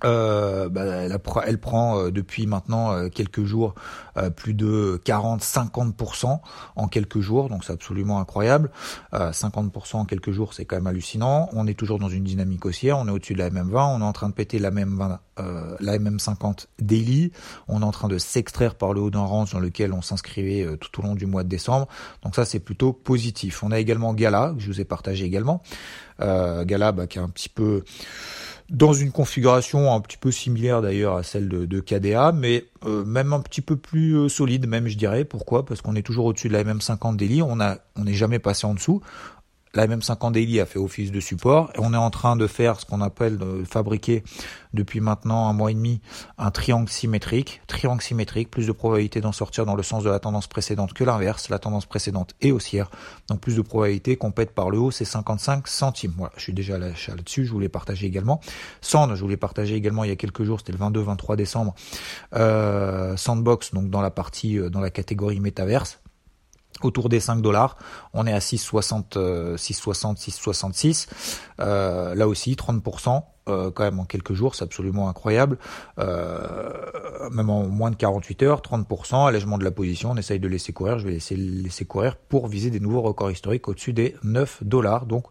euh, 0.04 0.70
bah, 0.70 0.84
elle, 0.84 1.58
prend 1.60 1.98
euh, 1.98 2.12
depuis 2.12 2.46
maintenant 2.46 2.92
euh, 2.92 3.10
quelques 3.10 3.44
jours 3.44 3.74
plus 4.36 4.56
de 4.56 5.00
40-50% 5.06 6.40
en 6.76 6.88
quelques 6.88 7.20
jours, 7.20 7.50
donc 7.50 7.64
c'est 7.64 7.74
absolument 7.74 8.20
incroyable. 8.20 8.72
50% 9.14 9.98
en 9.98 10.06
quelques 10.06 10.32
jours, 10.32 10.56
c'est 10.56 10.66
quand 10.66 10.76
même 10.76 10.88
hallucinant. 10.88 11.50
On 11.54 11.68
est 11.68 11.76
toujours 11.76 12.00
dans 12.00 12.10
une 12.10 12.24
dynamique 12.24 12.66
haussière, 12.66 12.98
on 12.98 13.08
est 13.08 13.12
au-dessus 13.12 13.36
de 13.36 13.38
la 13.38 13.52
MM20, 13.52 13.96
on 13.96 14.02
est 14.02 14.04
en 14.04 14.14
train 14.14 14.30
de 14.30 14.34
péter 14.34 14.58
la 14.58 14.72
MM20, 14.72 15.20
la 15.38 16.00
MM50 16.00 16.66
daily, 16.80 17.32
on 17.68 17.84
est 17.84 17.86
en 17.86 17.92
train 17.92 18.08
de 18.08 18.18
s'extraire 18.18 18.74
par 18.74 18.92
le 18.94 19.02
haut 19.02 19.12
d'un 19.12 19.20
range 19.20 19.52
dans 19.52 19.60
lequel 19.60 19.94
on 19.94 20.02
s'inscrivait 20.02 20.66
tout 20.78 21.00
au 21.00 21.04
long 21.04 21.14
du 21.14 21.28
mois 21.28 21.44
de 21.44 21.50
décembre. 21.50 21.88
Donc 22.24 22.34
ça, 22.34 22.44
c'est 22.44 22.60
plutôt 22.60 22.94
positif. 22.94 23.62
On 23.62 23.70
a 23.70 23.78
également 23.78 24.16
Gala 24.16 24.54
que 24.58 24.64
je 24.64 24.66
vous 24.66 24.82
ai 24.82 24.86
partagé 24.86 25.26
également. 25.26 25.62
Gala 26.20 26.92
bah, 26.92 27.06
qui 27.06 27.20
est 27.20 27.22
un 27.22 27.30
petit 27.30 27.50
peu 27.50 27.84
dans 28.70 28.92
une 28.92 29.12
configuration 29.12 29.94
un 29.94 30.02
petit 30.02 30.18
peu 30.18 30.32
similaire 30.32 30.82
d'ailleurs 30.82 31.16
à 31.16 31.24
celle 31.24 31.48
de, 31.48 31.66
de 31.66 31.80
KDA, 31.80 32.34
mais 32.34 32.66
euh, 32.86 33.06
même 33.06 33.32
un 33.32 33.40
petit 33.40 33.62
peu 33.62 33.78
plus 33.78 34.18
euh, 34.18 34.30
solide, 34.30 34.68
même 34.68 34.88
je 34.88 34.98
dirais. 34.98 35.24
Pourquoi? 35.24 35.66
Parce 35.66 35.82
qu'on 35.82 35.96
est 35.96 36.02
toujours 36.02 36.26
au-dessus 36.26 36.50
de 36.50 36.54
la 36.54 36.64
MM50 36.64 37.16
Daily, 37.16 37.42
on 37.42 37.60
a, 37.62 37.78
on 37.96 38.04
n'est 38.04 38.14
jamais 38.14 38.40
passé 38.40 38.68
en 38.68 38.74
dessous. 38.74 39.02
La 39.78 39.86
MM50 39.86 40.32
Daily 40.32 40.60
a 40.60 40.66
fait 40.66 40.80
office 40.80 41.12
de 41.12 41.20
support 41.20 41.72
on 41.78 41.94
est 41.94 41.98
en 41.98 42.10
train 42.10 42.36
de 42.36 42.48
faire 42.48 42.80
ce 42.80 42.86
qu'on 42.88 43.00
appelle 43.00 43.38
de 43.38 43.64
fabriquer 43.64 44.24
depuis 44.74 45.02
maintenant 45.02 45.48
un 45.50 45.54
mois 45.54 45.70
et 45.70 45.76
demi 45.76 46.02
un 46.40 46.50
triangle 46.50 46.90
symétrique. 46.90 47.62
Triangle 47.68 48.02
symétrique, 48.02 48.50
plus 48.50 48.66
de 48.66 48.72
probabilité 48.72 49.22
d'en 49.22 49.32
sortir 49.32 49.68
dans 49.68 49.76
le 49.76 49.84
sens 49.84 50.04
de 50.04 50.10
la 50.10 50.18
tendance 50.18 50.48
précédente 50.48 50.94
que 50.94 51.04
l'inverse. 51.04 51.50
La 51.50 51.60
tendance 51.60 51.86
précédente 51.86 52.34
est 52.42 52.50
haussière, 52.50 52.90
donc 53.30 53.40
plus 53.40 53.56
de 53.56 53.62
probabilité 53.62 54.16
qu'on 54.16 54.32
pète 54.32 54.56
par 54.56 54.72
le 54.72 54.80
haut, 54.80 54.90
c'est 54.90 55.06
55 55.06 55.68
centimes. 55.68 56.14
Voilà, 56.18 56.34
je 56.38 56.42
suis 56.42 56.54
déjà 56.54 56.80
là-dessus, 56.80 57.46
je 57.46 57.52
voulais 57.52 57.70
partager 57.70 58.08
également. 58.08 58.42
Sand, 58.82 59.14
je 59.14 59.22
voulais 59.22 59.38
partager 59.38 59.76
également 59.76 60.04
il 60.04 60.10
y 60.10 60.14
a 60.14 60.16
quelques 60.16 60.44
jours, 60.44 60.60
c'était 60.60 60.74
le 60.74 60.80
22-23 60.80 61.36
décembre. 61.36 61.76
Euh, 62.34 63.16
Sandbox, 63.16 63.76
donc 63.76 63.92
dans 63.92 64.02
la 64.02 64.10
partie, 64.10 64.58
euh, 64.58 64.72
dans 64.72 64.82
la 64.82 64.90
catégorie 64.90 65.40
métaverse 65.40 66.00
autour 66.84 67.10
des 67.10 67.20
5 67.20 67.42
dollars. 67.42 67.78
On 68.14 68.28
est 68.28 68.34
à 68.34 68.40
6,60, 68.40 69.18
6,60, 69.56 70.18
6,66. 70.18 71.08
Euh, 71.60 72.16
là 72.16 72.28
aussi, 72.28 72.54
30%. 72.54 73.24
Euh, 73.48 73.72
quand 73.72 73.84
même 73.84 74.00
en 74.00 74.06
quelques 74.06 74.34
jours, 74.34 74.56
c'est 74.56 74.64
absolument 74.64 75.10
incroyable. 75.10 75.58
Euh, 76.00 77.30
même 77.32 77.50
en 77.50 77.68
moins 77.68 77.92
de 77.92 77.96
48 77.96 78.44
heures, 78.44 78.62
30%, 78.62 79.28
allègement 79.28 79.58
de 79.58 79.64
la 79.64 79.72
position, 79.72 80.12
on 80.12 80.18
essaye 80.18 80.40
de 80.40 80.48
laisser 80.48 80.74
courir, 80.74 81.00
je 81.00 81.06
vais 81.06 81.14
laisser 81.14 81.36
laisser 81.36 81.86
courir 81.86 82.16
pour 82.16 82.48
viser 82.48 82.70
des 82.70 82.80
nouveaux 82.80 83.02
records 83.02 83.32
historiques 83.32 83.68
au-dessus 83.68 83.94
des 83.94 84.16
9 84.24 84.64
dollars. 84.64 85.06
Donc 85.06 85.26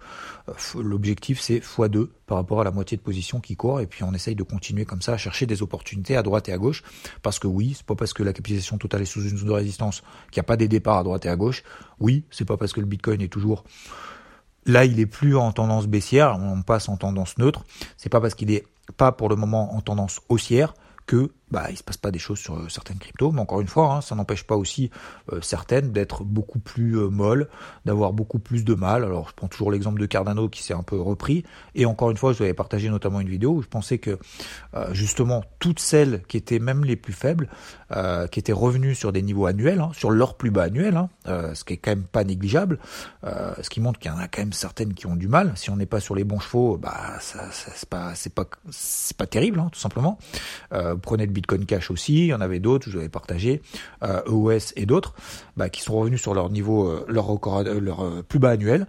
euh, 0.48 0.52
l'objectif 0.80 1.40
c'est 1.40 1.58
x2 1.58 2.08
par 2.26 2.38
rapport 2.38 2.60
à 2.60 2.64
la 2.64 2.70
moitié 2.70 2.96
de 2.96 3.02
position 3.02 3.40
qui 3.40 3.56
court 3.56 3.80
et 3.80 3.86
puis 3.86 4.02
on 4.02 4.12
essaye 4.12 4.34
de 4.34 4.42
continuer 4.42 4.84
comme 4.84 5.02
ça 5.02 5.12
à 5.12 5.16
chercher 5.16 5.46
des 5.46 5.62
opportunités 5.62 6.16
à 6.16 6.22
droite 6.22 6.48
et 6.48 6.52
à 6.52 6.58
gauche 6.58 6.82
parce 7.22 7.38
que 7.38 7.46
oui, 7.46 7.74
c'est 7.76 7.86
pas 7.86 7.94
parce 7.94 8.12
que 8.12 8.22
la 8.22 8.32
capitalisation 8.32 8.78
totale 8.78 9.02
est 9.02 9.06
sous 9.06 9.22
une 9.22 9.36
zone 9.36 9.48
de 9.48 9.52
résistance 9.52 10.02
qu'il 10.30 10.40
n'y 10.40 10.44
a 10.46 10.48
pas 10.48 10.56
des 10.56 10.68
départs 10.68 10.98
à 10.98 11.04
droite 11.04 11.26
et 11.26 11.28
à 11.28 11.36
gauche. 11.36 11.62
Oui, 12.00 12.24
c'est 12.30 12.44
pas 12.44 12.56
parce 12.56 12.72
que 12.72 12.80
le 12.80 12.86
Bitcoin 12.86 13.20
est 13.20 13.32
toujours 13.32 13.64
Là, 14.66 14.84
il 14.84 14.98
est 15.00 15.06
plus 15.06 15.36
en 15.36 15.52
tendance 15.52 15.86
baissière, 15.86 16.38
on 16.40 16.62
passe 16.62 16.88
en 16.88 16.96
tendance 16.96 17.38
neutre. 17.38 17.64
C'est 17.96 18.08
pas 18.08 18.20
parce 18.20 18.34
qu'il 18.34 18.50
est 18.50 18.64
pas 18.96 19.12
pour 19.12 19.28
le 19.28 19.36
moment 19.36 19.74
en 19.74 19.80
tendance 19.80 20.20
haussière 20.28 20.74
que 21.06 21.30
bah, 21.50 21.68
il 21.70 21.76
se 21.76 21.84
passe 21.84 21.96
pas 21.96 22.10
des 22.10 22.18
choses 22.18 22.38
sur 22.38 22.56
euh, 22.56 22.68
certaines 22.68 22.98
cryptos, 22.98 23.30
mais 23.30 23.40
encore 23.40 23.60
une 23.60 23.68
fois, 23.68 23.94
hein, 23.94 24.00
ça 24.00 24.16
n'empêche 24.16 24.44
pas 24.44 24.56
aussi 24.56 24.90
euh, 25.32 25.40
certaines 25.40 25.92
d'être 25.92 26.24
beaucoup 26.24 26.58
plus 26.58 26.98
euh, 26.98 27.08
molles, 27.08 27.48
d'avoir 27.84 28.12
beaucoup 28.12 28.40
plus 28.40 28.64
de 28.64 28.74
mal. 28.74 29.04
Alors, 29.04 29.28
je 29.28 29.34
prends 29.34 29.46
toujours 29.46 29.70
l'exemple 29.70 30.00
de 30.00 30.06
Cardano 30.06 30.48
qui 30.48 30.64
s'est 30.64 30.74
un 30.74 30.82
peu 30.82 31.00
repris, 31.00 31.44
et 31.76 31.86
encore 31.86 32.10
une 32.10 32.16
fois, 32.16 32.32
je 32.32 32.38
vous 32.38 32.44
avais 32.44 32.54
partagé 32.54 32.88
notamment 32.88 33.20
une 33.20 33.28
vidéo 33.28 33.52
où 33.52 33.62
je 33.62 33.68
pensais 33.68 33.98
que 33.98 34.18
justement 34.92 35.42
toutes 35.58 35.78
celles 35.78 36.22
qui 36.28 36.36
étaient 36.36 36.58
même 36.58 36.84
les 36.84 36.96
plus 36.96 37.12
faibles, 37.12 37.48
qui 38.30 38.38
étaient 38.38 38.52
revenues 38.52 38.94
sur 38.94 39.12
des 39.12 39.22
niveaux 39.22 39.46
annuels, 39.46 39.80
hein, 39.80 39.90
sur 39.92 40.10
leur 40.10 40.34
plus 40.34 40.50
bas 40.50 40.64
annuel, 40.64 40.96
hein, 40.96 41.08
ce 41.54 41.64
qui 41.64 41.74
est 41.74 41.76
quand 41.76 41.92
même 41.92 42.04
pas 42.04 42.24
négligeable, 42.24 42.78
ce 43.24 43.68
qui 43.70 43.80
montre 43.80 43.98
qu'il 43.98 44.10
y 44.10 44.14
en 44.14 44.18
a 44.18 44.28
quand 44.28 44.42
même 44.42 44.52
certaines 44.52 44.94
qui 44.94 45.06
ont 45.06 45.16
du 45.16 45.28
mal. 45.28 45.52
Si 45.56 45.70
on 45.70 45.76
n'est 45.76 45.86
pas 45.86 46.00
sur 46.00 46.14
les 46.14 46.24
bons 46.24 46.40
chevaux, 46.40 46.76
bah 46.76 47.18
ça, 47.20 47.50
ça 47.50 47.70
c'est 47.74 47.88
pas 47.88 48.14
c'est 48.14 48.34
pas 48.34 48.44
c'est 48.70 49.16
pas 49.16 49.26
terrible, 49.26 49.62
tout 49.72 49.80
simplement. 49.80 50.18
prenez 51.02 51.26
le 51.26 51.32
Bitcoin 51.36 51.66
Cash 51.66 51.90
aussi, 51.90 52.14
il 52.14 52.26
y 52.26 52.34
en 52.34 52.40
avait 52.40 52.60
d'autres, 52.60 52.86
je 52.86 52.92
vous 52.92 52.98
avais 52.98 53.10
partagé, 53.10 53.60
euh, 54.02 54.22
EOS 54.26 54.72
et 54.76 54.86
d'autres, 54.86 55.14
bah, 55.56 55.68
qui 55.68 55.82
sont 55.82 55.94
revenus 55.94 56.20
sur 56.20 56.32
leur 56.32 56.48
niveau, 56.48 56.88
euh, 56.88 57.04
leur 57.08 57.26
record, 57.26 57.58
euh, 57.58 57.78
leur 57.78 58.24
plus 58.24 58.38
bas 58.38 58.50
annuel. 58.50 58.86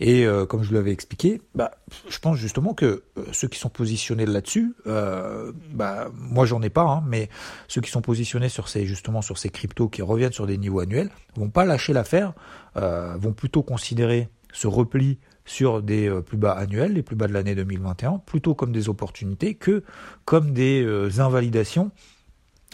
Et 0.00 0.26
comme 0.48 0.64
je 0.64 0.68
vous 0.68 0.74
l'avais 0.74 0.90
expliqué, 0.90 1.40
bah, 1.54 1.70
je 2.08 2.18
pense 2.18 2.36
justement 2.36 2.74
que 2.74 3.04
ceux 3.30 3.46
qui 3.46 3.58
sont 3.60 3.68
positionnés 3.68 4.26
là-dessus, 4.26 4.74
bah, 4.84 6.08
moi 6.12 6.46
j'en 6.46 6.60
ai 6.62 6.68
pas, 6.68 6.82
hein, 6.82 7.04
mais 7.06 7.30
ceux 7.68 7.80
qui 7.80 7.90
sont 7.92 8.02
positionnés 8.02 8.48
sur 8.48 8.68
ces 8.68 8.86
justement 8.86 9.22
sur 9.22 9.38
ces 9.38 9.50
cryptos 9.50 9.88
qui 9.88 10.02
reviennent 10.02 10.32
sur 10.32 10.48
des 10.48 10.58
niveaux 10.58 10.80
annuels, 10.80 11.10
vont 11.36 11.48
pas 11.48 11.64
lâcher 11.64 11.92
l'affaire, 11.92 12.32
vont 12.74 13.32
plutôt 13.32 13.62
considérer 13.62 14.28
ce 14.52 14.66
repli 14.66 15.18
sur 15.44 15.82
des 15.82 16.08
euh, 16.08 16.20
plus 16.20 16.36
bas 16.36 16.52
annuels, 16.52 16.92
les 16.94 17.02
plus 17.02 17.16
bas 17.16 17.26
de 17.26 17.32
l'année 17.32 17.54
2021, 17.54 18.18
plutôt 18.18 18.54
comme 18.54 18.72
des 18.72 18.88
opportunités 18.88 19.54
que 19.54 19.82
comme 20.24 20.52
des 20.52 20.82
euh, 20.82 21.10
invalidations 21.18 21.90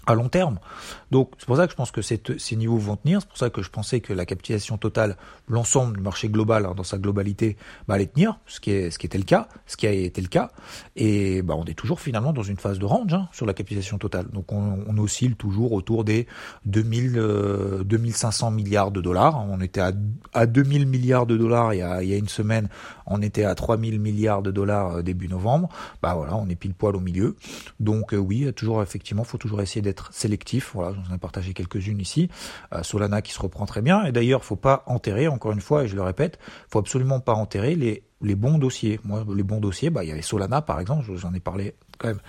à 0.06 0.14
long 0.14 0.28
terme. 0.28 0.58
Donc 1.10 1.32
c'est 1.38 1.46
pour 1.46 1.56
ça 1.56 1.66
que 1.66 1.72
je 1.72 1.76
pense 1.76 1.90
que 1.90 2.02
ces 2.02 2.56
niveaux 2.56 2.76
vont 2.76 2.96
tenir, 2.96 3.20
c'est 3.20 3.28
pour 3.28 3.38
ça 3.38 3.50
que 3.50 3.62
je 3.62 3.70
pensais 3.70 4.00
que 4.00 4.12
la 4.12 4.26
capitalisation 4.26 4.78
totale, 4.78 5.16
l'ensemble 5.48 5.96
du 5.96 6.02
marché 6.02 6.28
global 6.28 6.66
hein, 6.66 6.74
dans 6.76 6.84
sa 6.84 6.98
globalité, 6.98 7.56
bah, 7.86 7.94
allait 7.94 8.06
tenir, 8.06 8.38
ce 8.46 8.60
qui, 8.60 8.70
est, 8.70 8.90
ce 8.90 8.98
qui 8.98 9.06
était 9.06 9.18
le 9.18 9.24
cas, 9.24 9.48
ce 9.66 9.76
qui 9.76 9.86
a 9.86 9.92
été 9.92 10.20
le 10.20 10.28
cas, 10.28 10.50
et 10.96 11.42
bah, 11.42 11.54
on 11.56 11.64
est 11.64 11.74
toujours 11.74 12.00
finalement 12.00 12.32
dans 12.32 12.42
une 12.42 12.56
phase 12.56 12.78
de 12.78 12.84
range 12.84 13.12
hein, 13.12 13.28
sur 13.32 13.46
la 13.46 13.54
capitalisation 13.54 13.98
totale. 13.98 14.26
Donc 14.32 14.52
on, 14.52 14.98
oscille 15.00 15.34
toujours 15.34 15.72
autour 15.72 16.04
des 16.04 16.26
2000, 16.66 17.14
euh, 17.16 17.84
2500 17.84 18.50
milliards 18.50 18.90
de 18.90 19.00
dollars. 19.00 19.46
On 19.48 19.62
était 19.62 19.80
à, 19.80 19.92
à 20.34 20.44
2000 20.44 20.86
milliards 20.86 21.24
de 21.24 21.38
dollars 21.38 21.72
il 21.72 21.78
y 21.78 21.82
a 21.82 22.16
une 22.16 22.28
semaine, 22.28 22.68
on 23.10 23.20
était 23.20 23.44
à 23.44 23.54
3000 23.54 24.00
milliards 24.00 24.40
de 24.40 24.50
dollars 24.50 24.96
euh, 24.96 25.02
début 25.02 25.28
novembre. 25.28 25.68
Bah 26.02 26.14
voilà, 26.14 26.36
on 26.36 26.48
est 26.48 26.54
pile 26.54 26.74
poil 26.74 26.96
au 26.96 27.00
milieu. 27.00 27.36
Donc 27.80 28.14
euh, 28.14 28.16
oui, 28.16 28.50
toujours 28.54 28.82
effectivement, 28.82 29.24
faut 29.24 29.38
toujours 29.38 29.60
essayer 29.60 29.82
d'être 29.82 30.12
sélectif. 30.12 30.70
Voilà, 30.74 30.96
j'en 31.08 31.14
ai 31.14 31.18
partagé 31.18 31.52
quelques-unes 31.52 32.00
ici. 32.00 32.30
Euh, 32.72 32.82
Solana 32.82 33.20
qui 33.20 33.32
se 33.32 33.40
reprend 33.40 33.66
très 33.66 33.82
bien. 33.82 34.04
Et 34.04 34.12
d'ailleurs, 34.12 34.44
faut 34.44 34.56
pas 34.56 34.84
enterrer, 34.86 35.28
encore 35.28 35.52
une 35.52 35.60
fois, 35.60 35.84
et 35.84 35.88
je 35.88 35.96
le 35.96 36.02
répète, 36.02 36.38
faut 36.70 36.78
absolument 36.78 37.20
pas 37.20 37.34
enterrer 37.34 37.74
les, 37.74 38.04
les 38.22 38.34
bons 38.36 38.58
dossiers. 38.58 39.00
Moi, 39.04 39.24
les 39.34 39.42
bons 39.42 39.60
dossiers, 39.60 39.90
bah, 39.90 40.04
il 40.04 40.08
y 40.08 40.12
avait 40.12 40.22
Solana, 40.22 40.62
par 40.62 40.80
exemple, 40.80 41.04
j'en 41.16 41.34
ai 41.34 41.40
parlé 41.40 41.74
quand 41.98 42.08
même 42.08 42.20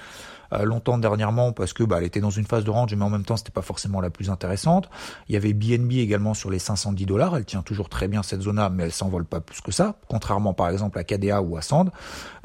longtemps 0.64 0.98
dernièrement 0.98 1.52
parce 1.54 1.74
que 1.74 1.84
bah, 1.84 1.98
elle 2.00 2.06
était 2.06 2.20
dans 2.20 2.30
une 2.30 2.46
phase 2.46 2.64
de 2.64 2.70
range, 2.70 2.94
mais 2.96 3.04
en 3.04 3.10
même 3.10 3.26
temps 3.26 3.38
c'était 3.38 3.52
pas 3.52 3.62
forcément 3.62 4.02
la 4.02 4.10
plus 4.10 4.30
intéressante. 4.30 4.90
Il 5.30 5.34
y 5.34 5.38
avait 5.38 5.54
BNB 5.54 5.94
également 5.94 6.34
sur 6.34 6.50
les 6.50 6.60
510 6.60 7.06
dollars, 7.06 7.38
elle 7.38 7.46
tient 7.46 7.62
toujours 7.62 7.90
très 7.90 8.08
bien 8.08 8.24
cette 8.24 8.42
zone-là, 8.42 8.70
mais 8.70 8.84
elle 8.84 8.92
s'envole 8.92 9.26
pas 9.26 9.40
plus 9.40 9.62
que 9.62 9.72
ça, 9.72 9.96
contrairement 10.08 10.54
par 10.54 10.70
exemple 10.70 11.00
à 11.00 11.04
KDA 11.04 11.42
ou 11.42 11.58
à 11.58 11.62
Sand. 11.62 11.92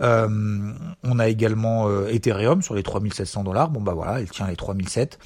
Euh, 0.00 0.72
on 1.02 1.18
a 1.18 1.28
également 1.28 1.88
euh, 1.88 2.08
Ethereum 2.08 2.62
sur 2.62 2.74
les 2.74 2.82
3700 2.82 3.44
dollars, 3.44 3.70
bon 3.70 3.80
bah 3.80 3.94
voilà, 3.94 4.20
elle 4.20 4.30
tient 4.30 4.46
les 4.46 4.56
3007. 4.56 5.18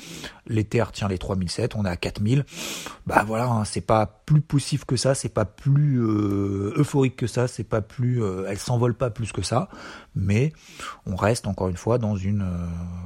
L'Ether 0.46 0.84
tient 0.92 1.08
les 1.08 1.18
3007, 1.18 1.76
on 1.76 1.84
est 1.84 1.88
à 1.88 1.96
4000. 1.96 2.44
Bah 3.06 3.24
voilà, 3.26 3.46
hein, 3.46 3.64
c'est 3.64 3.80
pas 3.80 4.06
plus 4.26 4.40
poussif 4.40 4.84
que 4.84 4.96
ça, 4.96 5.14
c'est 5.14 5.28
pas 5.28 5.44
plus 5.44 6.00
euh, 6.00 6.72
euphorique 6.76 7.16
que 7.16 7.26
ça, 7.26 7.46
c'est 7.46 7.64
pas 7.64 7.80
plus, 7.82 8.22
elle 8.48 8.58
s'envole 8.58 8.94
pas 8.94 9.10
plus 9.10 9.32
que 9.32 9.42
ça, 9.42 9.68
mais 10.14 10.52
on 11.06 11.16
reste 11.16 11.46
encore 11.46 11.68
une 11.68 11.76
fois 11.76 11.98
dans 11.98 12.16
une 12.16 12.44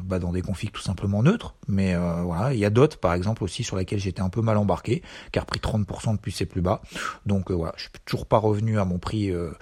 bah, 0.05 0.19
dans 0.19 0.33
des 0.33 0.43
configs 0.43 0.71
tout 0.71 0.83
simplement 0.83 1.23
neutres. 1.23 1.55
Mais 1.67 1.95
euh, 1.95 2.23
voilà, 2.23 2.53
il 2.53 2.59
y 2.59 2.65
a 2.65 2.71
d'autres, 2.71 2.99
par 2.99 3.15
exemple 3.15 3.43
aussi 3.43 3.65
sur 3.65 3.77
lesquels 3.77 3.99
j'étais 3.99 4.21
un 4.21 4.29
peu 4.29 4.43
mal 4.43 4.59
embarqué, 4.59 5.03
qui 5.33 5.39
a 5.39 5.43
repris 5.43 5.61
30% 5.61 6.13
depuis 6.13 6.33
ses 6.33 6.47
plus 6.47 6.61
bas. 6.61 6.83
Donc 7.25 7.51
euh, 7.51 7.55
voilà, 7.55 7.73
je 7.77 7.85
suis 7.85 7.93
toujours 8.05 8.27
pas 8.27 8.39
revenu 8.39 8.79
à 8.79 8.85
mon 8.85 8.99
prix, 8.99 9.31
euh, 9.31 9.53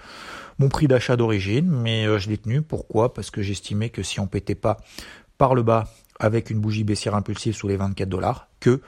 mon 0.59 0.67
prix 0.69 0.87
d'achat 0.87 1.15
d'origine, 1.15 1.69
mais 1.69 2.05
je 2.19 2.29
l'ai 2.29 2.37
tenu. 2.37 2.61
Pourquoi? 2.61 3.13
Parce 3.13 3.31
que 3.31 3.41
j'estimais 3.41 3.89
que 3.89 4.03
si 4.03 4.19
on 4.19 4.27
pétait 4.27 4.55
pas 4.55 4.77
par 5.37 5.55
le 5.55 5.63
bas 5.63 5.87
avec 6.19 6.49
une 6.49 6.59
bougie 6.59 6.83
baissière 6.83 7.15
impulsive 7.15 7.55
sous 7.55 7.67
les 7.67 7.77
24 7.77 8.07
dollars, 8.07 8.49
que 8.59 8.81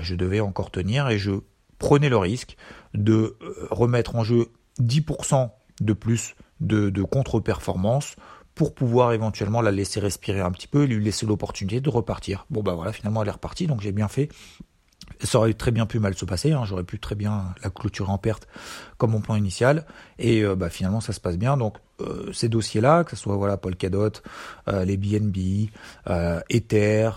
je 0.00 0.14
devais 0.14 0.40
encore 0.40 0.70
tenir 0.70 1.08
et 1.08 1.18
je 1.18 1.32
prenais 1.78 2.08
le 2.08 2.16
risque 2.16 2.56
de 2.94 3.36
remettre 3.70 4.16
en 4.16 4.24
jeu 4.24 4.46
10% 4.80 5.50
de 5.80 5.92
plus 5.92 6.34
de, 6.62 7.02
contre-performance 7.02 8.16
pour 8.54 8.74
pouvoir 8.74 9.12
éventuellement 9.12 9.62
la 9.62 9.70
laisser 9.70 10.00
respirer 10.00 10.40
un 10.40 10.50
petit 10.50 10.68
peu 10.68 10.84
et 10.84 10.86
lui 10.86 11.02
laisser 11.02 11.26
l'opportunité 11.26 11.80
de 11.80 11.88
repartir. 11.88 12.46
Bon 12.50 12.62
bah 12.62 12.74
voilà, 12.74 12.92
finalement 12.92 13.22
elle 13.22 13.28
est 13.28 13.32
repartie, 13.32 13.66
donc 13.66 13.80
j'ai 13.80 13.92
bien 13.92 14.08
fait. 14.08 14.28
Ça 15.20 15.38
aurait 15.38 15.52
très 15.54 15.70
bien 15.70 15.86
pu 15.86 15.98
mal 15.98 16.14
se 16.14 16.24
passer, 16.24 16.52
hein. 16.52 16.64
j'aurais 16.64 16.84
pu 16.84 16.98
très 16.98 17.14
bien 17.14 17.54
la 17.62 17.70
clôturer 17.70 18.10
en 18.10 18.18
perte 18.18 18.46
comme 18.98 19.10
mon 19.10 19.20
plan 19.20 19.36
initial, 19.36 19.84
et 20.18 20.42
euh, 20.42 20.54
bah, 20.54 20.70
finalement 20.70 21.00
ça 21.00 21.12
se 21.12 21.20
passe 21.20 21.36
bien. 21.38 21.56
Donc 21.56 21.76
euh, 22.00 22.32
ces 22.32 22.48
dossiers-là, 22.48 23.04
que 23.04 23.10
ce 23.10 23.16
soit 23.16 23.36
voilà 23.36 23.56
Polkadot, 23.56 24.10
euh, 24.68 24.84
les 24.84 24.96
BNB, 24.96 25.70
Ether, 26.50 27.10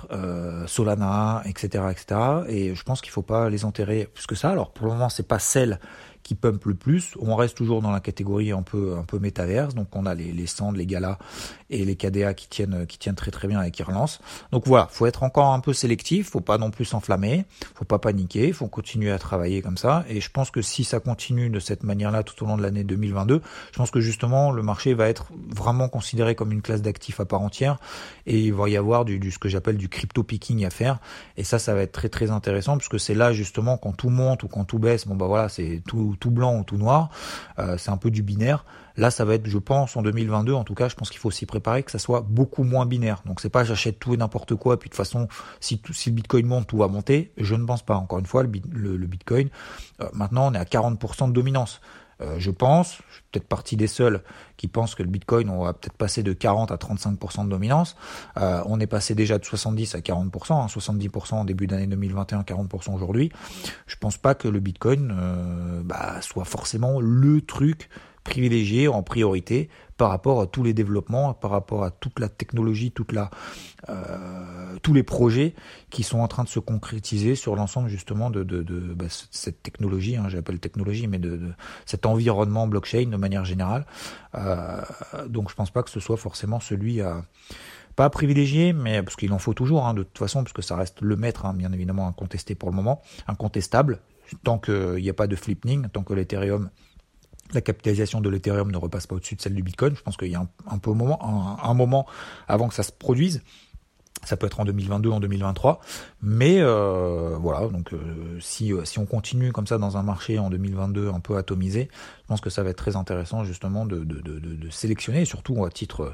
Solana, 0.68 1.44
etc., 1.46 1.86
etc. 1.92 2.20
Et 2.48 2.76
je 2.76 2.84
pense 2.84 3.02
qu'il 3.02 3.12
faut 3.12 3.22
pas 3.22 3.50
les 3.50 3.66
enterrer 3.66 4.10
plus 4.14 4.26
que 4.26 4.36
ça. 4.36 4.50
Alors 4.50 4.72
pour 4.72 4.88
le 4.88 4.94
moment 4.94 5.10
c'est 5.10 5.28
pas 5.28 5.40
celle 5.40 5.80
qui 6.26 6.34
pump 6.34 6.66
le 6.66 6.74
plus. 6.74 7.14
On 7.22 7.36
reste 7.36 7.56
toujours 7.56 7.84
dans 7.84 7.92
la 7.92 8.00
catégorie 8.00 8.52
un 8.52 8.64
peu 8.64 8.96
un 8.98 9.04
peu 9.04 9.20
métaverse, 9.20 9.76
donc 9.76 9.96
on 9.96 10.08
a 10.08 10.16
les, 10.16 10.32
les 10.32 10.48
stands, 10.48 10.72
les 10.72 10.88
galas 10.88 11.20
et 11.70 11.86
les 11.86 11.96
KDA 11.96 12.34
qui 12.34 12.48
tiennent 12.48 12.88
qui 12.88 12.98
tiennent 12.98 13.16
très 13.16 13.30
très 13.30 13.48
bien 13.48 13.62
et 13.62 13.70
qui 13.70 13.84
relancent. 13.84 14.20
Donc 14.52 14.66
voilà, 14.66 14.88
faut 14.90 15.06
être 15.06 15.22
encore 15.22 15.54
un 15.54 15.60
peu 15.60 15.72
sélectif, 15.72 16.32
faut 16.32 16.42
pas 16.42 16.58
non 16.58 16.72
plus 16.72 16.84
s'enflammer, 16.84 17.46
faut 17.76 17.86
pas 17.86 18.00
paniquer, 18.00 18.52
faut 18.54 18.68
continuer 18.68 19.12
à 19.12 19.20
travailler 19.20 19.62
comme 19.62 19.78
ça. 19.78 20.04
Et 20.10 20.20
je 20.20 20.32
pense 20.32 20.50
que 20.50 20.64
si 20.64 20.84
ça 20.84 21.00
continue 21.00 21.52
de 21.52 21.60
cette 21.60 21.84
manière-là 21.84 22.24
tout 22.24 22.44
au 22.44 22.48
long 22.48 22.58
de 22.58 22.64
l'année 22.64 22.84
2022, 22.84 23.42
je 23.72 23.78
pense 23.78 23.92
que 23.92 24.00
justement 24.00 24.52
le 24.52 24.64
marché 24.64 24.96
va 24.96 25.08
être 25.08 25.28
vraiment 25.56 25.90
considéré 25.90 26.34
comme 26.34 26.52
une 26.52 26.64
classe 26.64 26.82
d'actifs 26.82 27.20
à 27.20 27.26
part 27.26 27.42
entière 27.42 27.78
et 28.26 28.40
il 28.40 28.54
va 28.54 28.68
y 28.68 28.78
avoir 28.78 29.06
du, 29.06 29.20
du 29.20 29.30
ce 29.30 29.38
que 29.38 29.48
j'appelle 29.48 29.78
du 29.78 29.90
crypto 29.90 30.24
picking 30.24 30.66
à 30.66 30.72
faire. 30.72 30.98
Et 31.38 31.44
ça, 31.44 31.60
ça 31.60 31.76
va 31.76 31.84
être 31.84 31.92
très 31.92 32.10
très 32.10 32.32
intéressant 32.32 32.80
puisque 32.80 33.00
c'est 33.00 33.14
là 33.14 33.32
justement 33.32 33.78
quand 33.78 33.94
tout 33.94 34.10
monte 34.10 34.42
ou 34.42 34.48
quand 34.48 34.66
tout 34.66 34.80
baisse, 34.80 35.06
bon 35.06 35.14
bah 35.14 35.28
voilà, 35.28 35.50
c'est 35.50 35.84
tout 35.86 36.15
tout, 36.18 36.32
blanc 36.32 36.60
ou 36.60 36.64
tout 36.64 36.78
noir. 36.78 37.10
Euh, 37.60 37.78
c'est 37.78 37.92
un 37.92 37.98
peu 37.98 38.12
du 38.12 38.24
binaire. 38.24 38.66
Là, 38.98 39.12
ça 39.12 39.26
va 39.26 39.36
être, 39.36 39.48
je 39.48 39.58
pense, 39.58 39.98
en 39.98 40.02
2022, 40.02 40.54
en 40.54 40.64
tout 40.64 40.74
cas, 40.74 40.88
je 40.88 40.96
pense 40.96 41.10
qu'il 41.10 41.20
faut 41.20 41.32
s'y 41.32 41.46
préparer 41.46 41.84
que 41.84 41.92
ça 41.92 42.00
soit 42.00 42.22
beaucoup 42.22 42.64
moins 42.64 42.86
binaire. 42.86 43.22
Donc, 43.26 43.42
c'est 43.42 43.50
pas 43.50 43.64
j'achète 43.64 44.00
tout 44.00 44.14
et 44.14 44.18
n'importe 44.18 44.56
quoi, 44.56 44.80
puis 44.80 44.90
de 44.90 44.92
toute 44.94 44.98
façon, 44.98 45.28
si, 45.60 45.82
le 45.84 46.12
Bitcoin 46.12 46.46
monte, 46.46 46.68
tout 46.68 46.78
va 46.78 46.88
monter. 46.88 47.34
Je 47.38 47.56
ne 47.56 47.66
pense 47.66 47.84
pas. 47.84 47.96
Encore 47.96 48.20
une 48.20 48.26
fois, 48.26 48.44
le, 48.44 48.50
le, 48.98 49.08
Bitcoin, 49.08 49.50
euh, 50.02 50.08
maintenant, 50.14 50.48
on 50.48 50.54
est 50.54 50.58
à 50.58 50.64
40% 50.64 51.28
de 51.28 51.34
dominance. 51.34 51.82
Euh, 52.22 52.36
je 52.40 52.52
pense, 52.52 52.98
je 53.10 53.14
suis 53.14 53.24
peut-être 53.32 53.48
partie 53.48 53.76
des 53.76 53.88
seuls 53.88 54.22
qui 54.58 54.68
pensent 54.68 54.96
que 54.96 55.04
le 55.04 55.10
Bitcoin, 55.10 55.50
on 55.50 55.66
va 55.66 55.74
peut-être 55.74 55.98
passer 55.98 56.24
de 56.24 56.34
40 56.34 56.72
à 56.72 56.76
35% 56.76 57.46
de 57.46 57.50
dominance. 57.50 57.96
Euh, 58.38 58.62
on 58.66 58.80
est 58.80 58.88
passé 58.88 59.16
déjà 59.16 59.38
de 59.38 59.46
70 59.46 59.96
à 59.96 60.00
40%, 60.00 60.72
70% 60.72 61.34
en 61.34 61.44
début 61.44 61.68
d'année 61.68 61.88
2021, 61.88 62.42
40% 62.42 62.94
aujourd'hui. 62.94 63.32
Je 63.88 63.96
pense 63.98 64.18
pas 64.18 64.36
que 64.36 64.48
le 64.48 64.60
Bitcoin 64.60 65.16
euh, 65.18 65.82
bah, 65.84 66.22
soit 66.22 66.46
forcément 66.46 67.02
le 67.02 67.42
truc 67.42 67.90
privilégié 68.26 68.90
en 68.90 69.04
priorité 69.04 69.70
par 69.98 70.10
rapport 70.10 70.42
à 70.42 70.48
tous 70.48 70.64
les 70.64 70.74
développements, 70.74 71.34
par 71.34 71.52
rapport 71.52 71.86
à 71.86 71.92
toute 71.92 72.20
la 72.20 72.28
technologie, 72.28 72.92
toute 72.92 73.14
la, 73.14 73.30
euh, 73.88 74.76
tous 74.82 74.94
les 74.94 75.04
projets 75.04 75.54
qui 75.90 76.04
sont 76.04 76.20
en 76.20 76.28
train 76.28 76.44
de 76.44 76.50
se 76.50 76.60
concrétiser 76.60 77.36
sur 77.36 77.56
l'ensemble 77.56 77.88
justement 77.88 78.30
de, 78.30 78.44
de, 78.44 78.62
bah, 78.94 79.06
cette 79.10 79.64
technologie, 79.64 80.18
hein, 80.18 80.26
j'appelle 80.28 80.60
technologie, 80.60 81.08
mais 81.08 81.20
de, 81.20 81.38
de, 81.38 81.52
cet 81.86 82.06
environnement 82.06 82.68
blockchain 82.68 83.06
de 83.06 83.16
manière 83.16 83.46
générale. 83.46 83.86
Euh, 84.34 84.82
donc 85.30 85.50
je 85.50 85.56
pense 85.56 85.72
pas 85.72 85.84
que 85.84 85.92
ce 85.92 86.02
soit 86.02 86.18
forcément 86.18 86.60
celui 86.60 87.00
à 87.00 87.24
pas 87.96 88.10
privilégié, 88.10 88.74
mais 88.74 89.02
parce 89.02 89.16
qu'il 89.16 89.32
en 89.32 89.40
faut 89.40 89.54
toujours, 89.54 89.86
hein, 89.86 89.94
de 89.94 90.04
toute 90.04 90.18
façon, 90.18 90.44
parce 90.44 90.52
que 90.52 90.62
ça 90.62 90.76
reste 90.76 91.00
le 91.00 91.16
maître, 91.16 91.46
hein, 91.46 91.54
bien 91.54 91.72
évidemment 91.72 92.08
incontesté 92.08 92.54
pour 92.54 92.70
le 92.70 92.76
moment, 92.76 93.02
incontestable, 93.28 94.00
tant 94.44 94.58
qu'il 94.58 94.96
n'y 94.96 95.10
a 95.10 95.14
pas 95.14 95.28
de 95.28 95.36
flipping, 95.38 95.88
tant 95.88 96.04
que 96.04 96.14
l'Ethereum 96.14 96.70
la 97.54 97.62
capitalisation 97.62 98.22
de 98.22 98.30
l'Ethereum 98.30 98.72
ne 98.72 98.78
repasse 98.78 99.08
pas 99.08 99.16
au-dessus 99.16 99.36
de 99.36 99.42
celle 99.42 99.56
du 99.56 99.64
Bitcoin. 99.64 99.96
Je 99.96 100.02
pense 100.02 100.18
qu'il 100.18 100.30
y 100.30 100.36
a 100.36 100.46
un, 100.68 100.78
peu 100.78 100.92
moment, 100.92 101.20
un, 101.64 101.74
moment 101.74 102.06
avant 102.48 102.68
que 102.68 102.74
ça 102.74 102.84
se 102.84 102.92
produise. 102.92 103.42
Ça 104.26 104.38
peut 104.38 104.48
être 104.48 104.60
en 104.60 104.66
2022, 104.66 105.10
en 105.10 105.20
2023, 105.20 105.80
mais 106.22 106.58
euh, 106.60 107.36
voilà. 107.40 107.68
Donc, 107.68 107.94
euh, 107.94 107.98
si 108.42 108.74
euh, 108.74 108.84
si 108.84 109.00
on 109.00 109.06
continue 109.06 109.52
comme 109.52 109.68
ça 109.68 109.78
dans 109.78 109.98
un 109.98 110.04
marché 110.04 110.40
en 110.40 110.50
2022 110.50 111.10
un 111.10 111.20
peu 111.20 111.38
atomisé, 111.38 111.90
je 112.24 112.28
pense 112.28 112.42
que 112.42 112.50
ça 112.50 112.64
va 112.64 112.72
être 112.72 112.78
très 112.78 112.96
intéressant 112.96 113.44
justement 113.44 113.86
de 113.86 114.00
de, 114.00 114.20
de, 114.20 114.40
de 114.40 114.70
sélectionner, 114.70 115.26
surtout 115.26 115.64
à 115.64 115.70
titre 115.70 116.14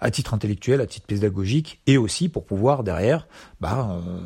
à 0.00 0.10
titre 0.10 0.34
intellectuel, 0.34 0.80
à 0.80 0.86
titre 0.86 1.06
pédagogique, 1.06 1.80
et 1.86 1.98
aussi 1.98 2.28
pour 2.28 2.44
pouvoir 2.44 2.84
derrière 2.84 3.26
bah, 3.60 3.88
euh, 3.90 4.20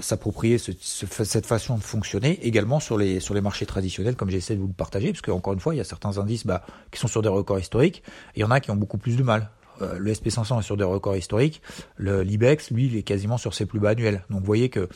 s'approprier 0.00 0.58
ce, 0.58 0.72
ce, 0.78 1.06
cette 1.24 1.46
façon 1.46 1.78
de 1.78 1.82
fonctionner 1.82 2.44
également 2.46 2.80
sur 2.80 2.98
les 2.98 3.20
sur 3.20 3.34
les 3.34 3.40
marchés 3.40 3.66
traditionnels, 3.66 4.16
comme 4.16 4.30
j'essaie 4.30 4.54
de 4.54 4.60
vous 4.60 4.66
le 4.66 4.74
partager, 4.74 5.12
parce 5.12 5.22
qu'encore 5.22 5.54
une 5.54 5.60
fois, 5.60 5.74
il 5.74 5.78
y 5.78 5.80
a 5.80 5.84
certains 5.84 6.18
indices 6.18 6.46
bah, 6.46 6.64
qui 6.90 7.00
sont 7.00 7.08
sur 7.08 7.22
des 7.22 7.28
records 7.28 7.58
historiques, 7.58 8.02
et 8.34 8.38
il 8.38 8.40
y 8.40 8.44
en 8.44 8.50
a 8.50 8.60
qui 8.60 8.70
ont 8.70 8.76
beaucoup 8.76 8.98
plus 8.98 9.16
de 9.16 9.22
mal. 9.22 9.50
Euh, 9.82 9.98
le 9.98 10.12
SP500 10.12 10.60
est 10.60 10.62
sur 10.62 10.76
des 10.76 10.84
records 10.84 11.16
historiques, 11.16 11.62
l'IBEX, 11.98 12.70
lui, 12.70 12.86
il 12.86 12.96
est 12.96 13.02
quasiment 13.02 13.38
sur 13.38 13.54
ses 13.54 13.66
plus 13.66 13.80
bas 13.80 13.90
annuels. 13.90 14.22
Donc 14.30 14.40
vous 14.40 14.46
voyez 14.46 14.68
que 14.68 14.88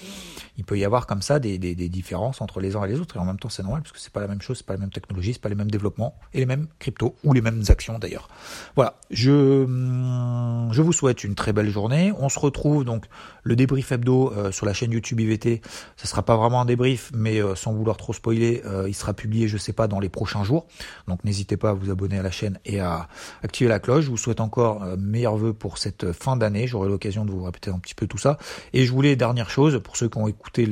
il 0.56 0.64
peut 0.64 0.76
y 0.76 0.84
avoir 0.84 1.06
comme 1.06 1.22
ça 1.22 1.38
des, 1.38 1.58
différences 1.58 2.40
entre 2.40 2.60
les 2.60 2.74
uns 2.74 2.84
et 2.84 2.88
les 2.88 3.00
autres, 3.00 3.16
et 3.16 3.18
en 3.20 3.24
même 3.24 3.38
temps 3.38 3.48
c'est 3.48 3.62
normal, 3.62 3.82
parce 3.82 3.92
que 3.92 4.00
c'est 4.00 4.12
pas 4.12 4.20
la 4.20 4.26
même 4.26 4.42
chose, 4.42 4.58
c'est 4.58 4.66
pas 4.66 4.72
la 4.72 4.80
même 4.80 4.90
technologie, 4.90 5.32
c'est 5.32 5.40
pas 5.40 5.48
les 5.48 5.54
mêmes 5.54 5.70
développements, 5.70 6.18
et 6.34 6.38
les 6.38 6.46
mêmes 6.46 6.66
cryptos, 6.80 7.14
ou 7.22 7.32
les 7.32 7.40
mêmes 7.40 7.62
actions 7.68 7.98
d'ailleurs. 7.98 8.28
Voilà, 8.74 8.98
je, 9.10 9.30
hum, 9.64 10.70
vous 10.72 10.92
souhaite 10.92 11.22
une 11.22 11.34
très 11.34 11.52
belle 11.52 11.70
journée. 11.70 12.12
On 12.18 12.28
se 12.28 12.38
retrouve 12.38 12.84
donc 12.84 13.06
le 13.44 13.56
débrief 13.56 13.92
hebdo 13.92 14.32
euh, 14.32 14.50
sur 14.50 14.66
la 14.66 14.72
chaîne 14.72 14.90
YouTube 14.90 15.20
IVT. 15.20 15.60
Ce 15.96 16.08
sera 16.08 16.22
pas 16.22 16.36
vraiment 16.36 16.62
un 16.62 16.64
débrief, 16.64 17.10
mais 17.14 17.40
euh, 17.40 17.54
sans 17.54 17.72
vouloir 17.72 17.96
trop 17.96 18.12
spoiler, 18.12 18.62
il 18.86 18.94
sera 18.94 19.14
publié, 19.14 19.48
je 19.48 19.56
sais 19.56 19.72
pas, 19.72 19.86
dans 19.86 20.00
les 20.00 20.08
prochains 20.08 20.44
jours. 20.44 20.66
Donc 21.06 21.22
n'hésitez 21.24 21.56
pas 21.56 21.70
à 21.70 21.72
vous 21.72 21.90
abonner 21.90 22.18
à 22.18 22.22
la 22.22 22.30
chaîne 22.30 22.58
et 22.64 22.80
à 22.80 23.08
activer 23.42 23.68
la 23.68 23.78
cloche. 23.78 24.04
Je 24.04 24.10
vous 24.10 24.16
souhaite 24.16 24.40
encore 24.40 24.67
euh, 24.68 24.96
meilleurs 24.96 25.36
vœux 25.36 25.52
pour 25.52 25.78
cette 25.78 26.12
fin 26.12 26.36
d'année. 26.36 26.66
J'aurai 26.66 26.88
l'occasion 26.88 27.24
de 27.24 27.30
vous 27.30 27.42
répéter 27.42 27.70
un 27.70 27.78
petit 27.78 27.94
peu 27.94 28.06
tout 28.06 28.18
ça. 28.18 28.38
Et 28.72 28.84
je 28.84 28.92
voulais, 28.92 29.16
dernière 29.16 29.50
chose, 29.50 29.80
pour 29.82 29.96
ceux 29.96 30.08
qui 30.08 30.18
ont 30.18 30.28
écouté 30.28 30.68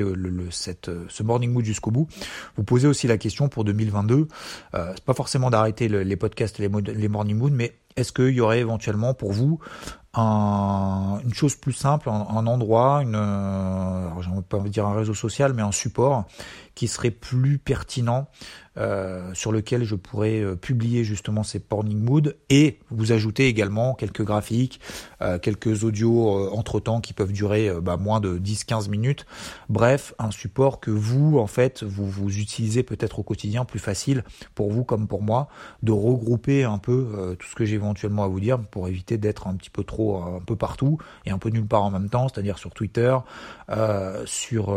cette, 0.51 0.89
euh, 0.89 1.05
ce 1.09 1.23
Morning 1.23 1.53
Mood 1.53 1.65
jusqu'au 1.65 1.91
bout, 1.91 2.09
vous 2.57 2.65
poser 2.65 2.89
aussi 2.89 3.07
la 3.07 3.19
question 3.19 3.49
pour 3.49 3.65
2022. 3.65 4.29
Euh, 4.75 4.93
c'est 4.95 5.05
pas 5.05 5.15
forcément 5.15 5.51
d'arrêter 5.51 5.89
le, 5.89 6.03
les 6.03 6.17
podcasts, 6.17 6.59
les, 6.59 6.69
les 6.69 7.09
Morning 7.09 7.37
Mood, 7.37 7.53
mais 7.53 7.75
est-ce 7.97 8.13
qu'il 8.13 8.31
y 8.31 8.41
aurait 8.41 8.61
éventuellement 8.61 9.15
pour 9.15 9.33
vous 9.33 9.61
un, 10.19 11.21
une 11.25 11.35
chose 11.35 11.57
plus 11.57 11.75
simple, 11.75 12.09
un, 12.09 12.47
endroit, 12.47 13.03
une, 13.03 13.15
alors 13.15 14.23
j'ai 14.23 14.31
pas 14.49 14.59
dire 14.61 14.87
un 14.87 14.95
réseau 14.95 15.13
social, 15.13 15.53
mais 15.53 15.63
un 15.63 15.73
support 15.73 16.25
qui 16.75 16.89
serait 16.89 17.11
plus 17.11 17.59
pertinent 17.59 18.29
euh, 18.79 19.33
sur 19.33 19.53
lequel 19.53 19.85
je 19.85 19.95
pourrais 19.95 20.41
euh, 20.41 20.55
publier 20.55 21.05
justement 21.05 21.43
ces 21.43 21.63
morning 21.71 21.99
mood 21.99 22.37
et 22.51 22.79
vous 22.91 23.13
ajouter 23.13 23.47
également 23.47 23.95
quelques 23.95 24.23
graphiques, 24.23 24.81
euh, 25.23 25.39
quelques 25.39 25.85
audios 25.85 26.29
euh, 26.29 26.51
entre 26.53 26.81
temps 26.81 27.01
qui 27.01 27.15
peuvent 27.15 27.33
durer 27.33 27.69
euh, 27.69 27.81
bah, 27.81 27.97
moins 27.97 28.21
de 28.21 28.39
10-15 28.39 28.91
minutes. 28.91 29.25
Bref, 29.71 30.15
un 30.19 30.31
support 30.31 30.81
que 30.81 30.91
vous 30.91 31.39
en 31.39 31.47
fait 31.47 31.83
vous 31.83 32.07
vous 32.07 32.39
utilisez 32.39 32.83
peut-être 32.83 33.19
au 33.19 33.23
quotidien 33.23 33.65
plus 33.65 33.79
facile 33.79 34.25
pour 34.55 34.71
vous 34.71 34.85
comme 34.85 35.09
pour 35.09 35.23
moi 35.23 35.49
de 35.83 35.93
regrouper 35.93 36.65
un 36.65 36.79
peu 36.79 37.09
euh, 37.15 37.35
tout 37.35 37.47
ce 37.47 37.55
que 37.55 37.65
j'ai 37.65 37.79
éventuellement 37.87 38.25
à 38.25 38.29
vous 38.29 38.41
dire 38.41 38.59
pour 38.59 38.89
éviter 38.89 39.19
d'être 39.19 39.47
un 39.47 39.55
petit 39.55 39.71
peu 39.71 39.85
trop 39.85 40.23
un 40.23 40.41
peu 40.41 40.57
partout 40.57 40.99
et 41.25 41.31
un 41.31 41.39
peu 41.39 41.51
nulle 41.51 41.67
part 41.67 41.83
en 41.83 41.91
même 41.91 42.09
temps, 42.09 42.29
c'est-à-dire 42.29 42.59
sur 42.59 42.71
Twitter, 42.71 43.17
sur 44.25 44.75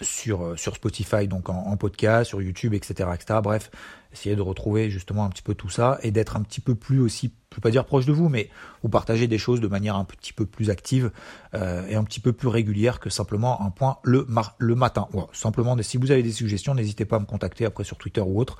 sur, 0.00 0.42
euh, 0.42 0.56
sur 0.56 0.74
Spotify, 0.74 1.28
donc 1.28 1.48
en, 1.48 1.76
podcast, 1.76 2.28
sur 2.28 2.42
YouTube, 2.42 2.74
etc., 2.74 3.10
etc. 3.14 3.40
Bref, 3.42 3.70
essayer 4.12 4.36
de 4.36 4.42
retrouver 4.42 4.90
justement 4.90 5.24
un 5.24 5.30
petit 5.30 5.42
peu 5.42 5.54
tout 5.54 5.68
ça 5.68 5.98
et 6.02 6.10
d'être 6.10 6.36
un 6.36 6.42
petit 6.42 6.60
peu 6.60 6.74
plus 6.74 7.00
aussi, 7.00 7.32
je 7.50 7.56
peux 7.56 7.60
pas 7.60 7.70
dire 7.70 7.84
proche 7.84 8.06
de 8.06 8.12
vous, 8.12 8.28
mais 8.28 8.48
vous 8.82 8.88
partager 8.88 9.26
des 9.26 9.38
choses 9.38 9.60
de 9.60 9.66
manière 9.68 9.96
un 9.96 10.04
petit 10.04 10.32
peu 10.32 10.46
plus 10.46 10.70
active 10.70 11.10
euh, 11.54 11.86
et 11.88 11.94
un 11.94 12.04
petit 12.04 12.20
peu 12.20 12.32
plus 12.32 12.48
régulière 12.48 13.00
que 13.00 13.10
simplement 13.10 13.62
un 13.62 13.70
point 13.70 13.98
le, 14.02 14.26
le 14.58 14.74
matin. 14.74 15.08
Voilà, 15.12 15.28
simplement, 15.32 15.76
si 15.82 15.96
vous 15.96 16.10
avez 16.10 16.22
des 16.22 16.32
suggestions, 16.32 16.74
n'hésitez 16.74 17.04
pas 17.04 17.16
à 17.16 17.20
me 17.20 17.26
contacter 17.26 17.64
après 17.64 17.84
sur 17.84 17.96
Twitter 17.96 18.20
ou 18.20 18.40
autre. 18.40 18.58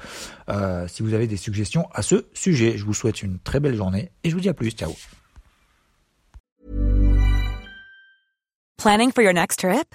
Euh, 0.49 0.87
si 0.88 1.03
vous 1.03 1.14
avez 1.14 1.27
des 1.27 1.37
suggestions 1.37 1.88
à 1.92 2.03
ce 2.03 2.27
sujet, 2.35 2.77
je 2.77 2.85
vous 2.85 2.94
souhaite 2.94 3.23
une 3.23 3.38
très 3.38 3.61
belle 3.61 3.77
journée 3.77 4.11
et 4.23 4.31
je 4.31 4.35
vous 4.35 4.40
dis 4.40 4.49
à 4.49 4.55
plus. 4.55 4.70
Ciao. 4.70 4.92
Planning 8.77 9.12
for 9.12 9.23
your 9.23 9.33
next 9.33 9.61
trip? 9.61 9.94